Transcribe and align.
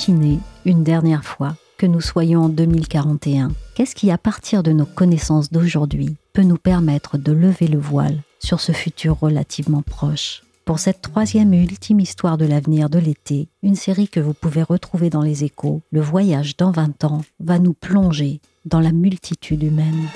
Imaginez 0.00 0.38
une 0.64 0.82
dernière 0.82 1.24
fois 1.24 1.56
que 1.76 1.84
nous 1.84 2.00
soyons 2.00 2.44
en 2.44 2.48
2041. 2.48 3.52
Qu'est-ce 3.74 3.94
qui, 3.94 4.10
à 4.10 4.16
partir 4.16 4.62
de 4.62 4.72
nos 4.72 4.86
connaissances 4.86 5.52
d'aujourd'hui, 5.52 6.16
peut 6.32 6.40
nous 6.40 6.56
permettre 6.56 7.18
de 7.18 7.32
lever 7.32 7.66
le 7.66 7.78
voile 7.78 8.22
sur 8.38 8.60
ce 8.60 8.72
futur 8.72 9.18
relativement 9.20 9.82
proche? 9.82 10.42
Pour 10.64 10.78
cette 10.78 11.02
troisième 11.02 11.52
et 11.52 11.62
ultime 11.62 12.00
histoire 12.00 12.38
de 12.38 12.46
l'avenir 12.46 12.88
de 12.88 12.98
l'été, 12.98 13.48
une 13.62 13.74
série 13.74 14.08
que 14.08 14.20
vous 14.20 14.32
pouvez 14.32 14.62
retrouver 14.62 15.10
dans 15.10 15.20
les 15.20 15.44
échos, 15.44 15.82
Le 15.92 16.00
voyage 16.00 16.56
dans 16.56 16.70
20 16.70 17.04
ans, 17.04 17.20
va 17.38 17.58
nous 17.58 17.74
plonger 17.74 18.40
dans 18.64 18.80
la 18.80 18.92
multitude 18.92 19.62
humaine. 19.62 20.08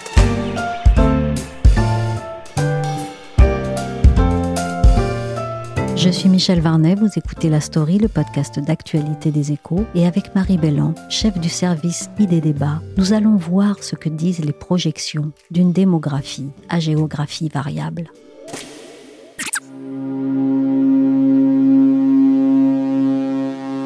Je 6.04 6.10
suis 6.10 6.28
Michel 6.28 6.60
Varnet, 6.60 6.96
vous 6.96 7.08
écoutez 7.16 7.48
La 7.48 7.62
Story, 7.62 7.96
le 7.96 8.08
podcast 8.08 8.60
d'actualité 8.60 9.30
des 9.30 9.52
échos, 9.52 9.86
et 9.94 10.06
avec 10.06 10.34
Marie 10.34 10.58
Bellan, 10.58 10.92
chef 11.08 11.40
du 11.40 11.48
service 11.48 12.10
Idées 12.18 12.42
Débat, 12.42 12.82
nous 12.98 13.14
allons 13.14 13.36
voir 13.36 13.82
ce 13.82 13.96
que 13.96 14.10
disent 14.10 14.44
les 14.44 14.52
projections 14.52 15.32
d'une 15.50 15.72
démographie 15.72 16.50
à 16.68 16.78
géographie 16.78 17.48
variable. 17.48 18.10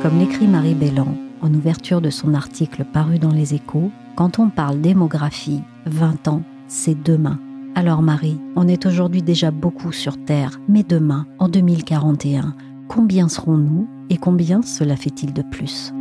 Comme 0.02 0.18
l'écrit 0.18 0.48
Marie 0.48 0.74
Bellan 0.74 1.14
en 1.40 1.54
ouverture 1.54 2.00
de 2.00 2.10
son 2.10 2.34
article 2.34 2.84
paru 2.84 3.20
dans 3.20 3.32
les 3.32 3.54
échos, 3.54 3.92
quand 4.16 4.40
on 4.40 4.48
parle 4.48 4.80
démographie, 4.80 5.60
20 5.86 6.26
ans, 6.26 6.42
c'est 6.66 7.00
demain. 7.00 7.38
Alors 7.78 8.02
Marie, 8.02 8.40
on 8.56 8.66
est 8.66 8.86
aujourd'hui 8.86 9.22
déjà 9.22 9.52
beaucoup 9.52 9.92
sur 9.92 10.24
Terre, 10.24 10.58
mais 10.66 10.82
demain, 10.82 11.28
en 11.38 11.48
2041, 11.48 12.56
combien 12.88 13.28
serons-nous 13.28 13.86
et 14.10 14.16
combien 14.16 14.62
cela 14.62 14.96
fait-il 14.96 15.32
de 15.32 15.42
plus? 15.42 15.92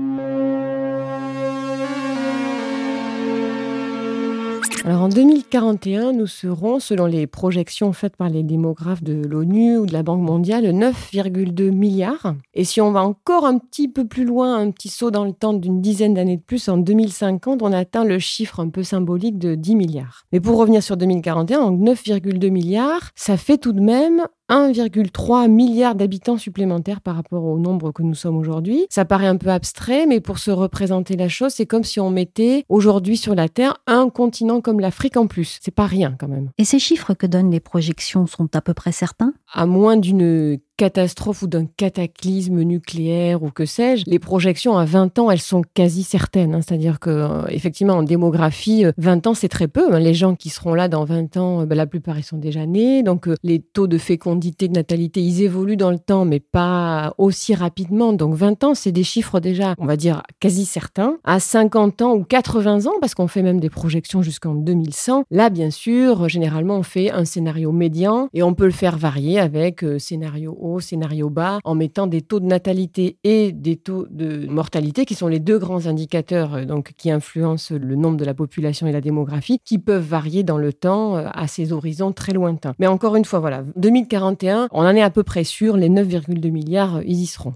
Alors 4.87 5.01
en 5.01 5.09
2041, 5.09 6.13
nous 6.13 6.27
serons, 6.27 6.79
selon 6.79 7.07
les 7.07 7.27
projections 7.27 7.91
faites 7.91 8.15
par 8.15 8.29
les 8.29 8.41
démographes 8.41 9.03
de 9.03 9.21
l'ONU 9.21 9.75
ou 9.79 9.85
de 9.85 9.91
la 9.91 10.01
Banque 10.01 10.21
mondiale, 10.21 10.63
9,2 10.63 11.71
milliards. 11.71 12.35
Et 12.53 12.63
si 12.63 12.79
on 12.79 12.93
va 12.93 13.03
encore 13.03 13.45
un 13.45 13.57
petit 13.57 13.89
peu 13.89 14.07
plus 14.07 14.23
loin, 14.23 14.55
un 14.55 14.71
petit 14.71 14.87
saut 14.87 15.11
dans 15.11 15.25
le 15.25 15.33
temps 15.33 15.51
d'une 15.51 15.81
dizaine 15.81 16.13
d'années 16.13 16.37
de 16.37 16.41
plus, 16.41 16.69
en 16.69 16.77
2050, 16.77 17.63
on 17.63 17.73
atteint 17.73 18.05
le 18.05 18.17
chiffre 18.17 18.61
un 18.61 18.69
peu 18.69 18.81
symbolique 18.81 19.37
de 19.37 19.55
10 19.55 19.75
milliards. 19.75 20.23
Mais 20.31 20.39
pour 20.39 20.57
revenir 20.57 20.81
sur 20.81 20.95
2041, 20.95 21.69
donc 21.69 21.81
9,2 21.81 22.49
milliards, 22.49 23.11
ça 23.13 23.35
fait 23.35 23.57
tout 23.57 23.73
de 23.73 23.81
même 23.81 24.25
1,3 24.49 25.49
milliard 25.49 25.95
d'habitants 25.95 26.37
supplémentaires 26.37 27.01
par 27.01 27.15
rapport 27.15 27.43
au 27.43 27.59
nombre 27.59 27.91
que 27.91 28.03
nous 28.03 28.15
sommes 28.15 28.37
aujourd'hui. 28.37 28.85
Ça 28.89 29.05
paraît 29.05 29.27
un 29.27 29.37
peu 29.37 29.49
abstrait, 29.49 30.05
mais 30.05 30.19
pour 30.19 30.39
se 30.39 30.51
représenter 30.51 31.15
la 31.15 31.29
chose, 31.29 31.53
c'est 31.53 31.65
comme 31.65 31.83
si 31.83 31.99
on 31.99 32.09
mettait 32.09 32.63
aujourd'hui 32.69 33.17
sur 33.17 33.35
la 33.35 33.49
Terre 33.49 33.77
un 33.87 34.09
continent 34.09 34.61
comme 34.61 34.79
l'Afrique 34.79 35.17
en 35.17 35.27
plus. 35.27 35.59
C'est 35.61 35.73
pas 35.73 35.85
rien 35.85 36.15
quand 36.19 36.27
même. 36.27 36.51
Et 36.57 36.65
ces 36.65 36.79
chiffres 36.79 37.13
que 37.13 37.27
donnent 37.27 37.51
les 37.51 37.59
projections 37.59 38.27
sont 38.27 38.49
à 38.55 38.61
peu 38.61 38.73
près 38.73 38.91
certains? 38.91 39.33
À 39.53 39.65
moins 39.65 39.97
d'une 39.97 40.59
catastrophe 40.77 41.41
ou 41.41 41.47
d'un 41.47 41.65
cataclysme 41.65 42.61
nucléaire 42.61 43.43
ou 43.43 43.49
que 43.49 43.65
sais-je, 43.65 44.03
les 44.07 44.19
projections 44.19 44.77
à 44.77 44.85
20 44.85 45.19
ans, 45.19 45.31
elles 45.31 45.41
sont 45.41 45.63
quasi 45.73 46.03
certaines. 46.03 46.55
hein. 46.55 46.61
C'est-à-dire 46.61 46.99
que, 46.99 47.09
euh, 47.09 47.45
effectivement, 47.49 47.93
en 47.95 48.03
démographie, 48.03 48.85
euh, 48.85 48.91
20 48.97 49.27
ans, 49.27 49.33
c'est 49.33 49.49
très 49.49 49.67
peu. 49.67 49.93
hein. 49.93 49.99
Les 49.99 50.13
gens 50.13 50.35
qui 50.35 50.49
seront 50.49 50.73
là 50.73 50.87
dans 50.87 51.03
20 51.03 51.35
ans, 51.37 51.61
euh, 51.61 51.65
ben, 51.65 51.75
la 51.75 51.87
plupart, 51.87 52.17
ils 52.19 52.23
sont 52.23 52.37
déjà 52.37 52.65
nés. 52.65 53.03
Donc, 53.03 53.27
euh, 53.27 53.35
les 53.43 53.59
taux 53.59 53.87
de 53.87 53.97
fécondité, 53.97 54.67
de 54.67 54.73
natalité, 54.73 55.21
ils 55.21 55.41
évoluent 55.41 55.77
dans 55.77 55.91
le 55.91 55.99
temps, 55.99 56.25
mais 56.25 56.39
pas 56.39 57.13
aussi 57.17 57.55
rapidement. 57.55 58.13
Donc, 58.13 58.35
20 58.35 58.63
ans, 58.63 58.75
c'est 58.75 58.91
des 58.91 59.03
chiffres 59.03 59.39
déjà, 59.39 59.73
on 59.79 59.85
va 59.85 59.95
dire, 59.97 60.21
quasi 60.39 60.65
certains. 60.65 61.17
À 61.23 61.39
50 61.39 62.01
ans 62.01 62.13
ou 62.15 62.23
80 62.23 62.85
ans, 62.85 62.93
parce 63.01 63.15
qu'on 63.15 63.27
fait 63.27 63.41
même 63.41 63.59
des 63.59 63.69
projections 63.69 64.21
jusqu'en 64.21 64.53
2100, 64.53 65.23
là, 65.31 65.49
bien 65.49 65.71
sûr, 65.71 66.29
généralement, 66.29 66.77
on 66.77 66.83
fait 66.83 67.09
un 67.11 67.25
scénario 67.25 67.71
médian 67.71 68.29
et 68.33 68.43
on 68.43 68.53
peut 68.53 68.65
le 68.65 68.71
faire 68.71 68.97
varier 68.97 69.39
avec 69.39 69.83
euh, 69.83 69.97
scénario 69.99 70.55
haut, 70.73 70.79
scénario 70.79 71.29
bas, 71.29 71.59
en 71.63 71.75
mettant 71.75 72.07
des 72.07 72.21
taux 72.21 72.39
de 72.39 72.45
natalité 72.45 73.17
et 73.23 73.51
des 73.51 73.75
taux 73.75 74.05
de 74.09 74.47
mortalité, 74.47 75.05
qui 75.05 75.15
sont 75.15 75.27
les 75.27 75.39
deux 75.39 75.59
grands 75.59 75.85
indicateurs 75.85 76.55
euh, 76.55 76.65
donc, 76.65 76.93
qui 76.97 77.11
influencent 77.11 77.73
le 77.73 77.95
nombre 77.95 78.17
de 78.17 78.25
la 78.25 78.33
population 78.33 78.87
et 78.87 78.91
la 78.91 79.01
démographie, 79.01 79.59
qui 79.63 79.79
peuvent 79.79 80.05
varier 80.05 80.43
dans 80.43 80.57
le 80.57 80.73
temps 80.73 81.17
euh, 81.17 81.27
à 81.33 81.47
ces 81.47 81.73
horizons 81.73 82.11
très 82.11 82.33
lointains. 82.33 82.73
Mais 82.79 82.87
encore 82.87 83.15
une 83.15 83.25
fois, 83.25 83.39
voilà, 83.39 83.63
2041, 83.75 84.67
on 84.71 84.81
en 84.85 84.95
est 84.95 85.01
à 85.01 85.09
peu 85.09 85.23
près 85.23 85.43
sûr, 85.43 85.77
les 85.77 85.89
9,2 85.89 86.51
milliards, 86.51 86.97
euh, 86.97 87.03
ils 87.05 87.21
y 87.21 87.27
seront. 87.27 87.53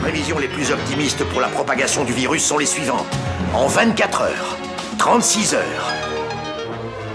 Prévisions 0.00 0.38
les 0.38 0.48
plus 0.48 0.70
optimistes 0.72 1.24
pour 1.30 1.40
la 1.40 1.48
propagation 1.48 2.04
du 2.04 2.12
virus 2.12 2.42
sont 2.42 2.58
les 2.58 2.66
suivantes. 2.66 3.06
En 3.54 3.66
24 3.66 4.22
heures, 4.22 4.56
36 4.98 5.54
heures, 5.54 5.92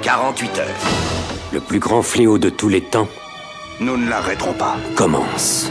48 0.03 0.59
heures, 0.59 0.65
Le 1.51 1.59
plus 1.59 1.79
grand 1.79 2.01
fléau 2.01 2.37
de 2.37 2.49
tous 2.49 2.69
les 2.69 2.81
temps 2.81 3.07
nous 3.79 3.97
ne 3.97 4.09
l'arrêterons 4.09 4.53
pas. 4.53 4.77
commence. 4.95 5.69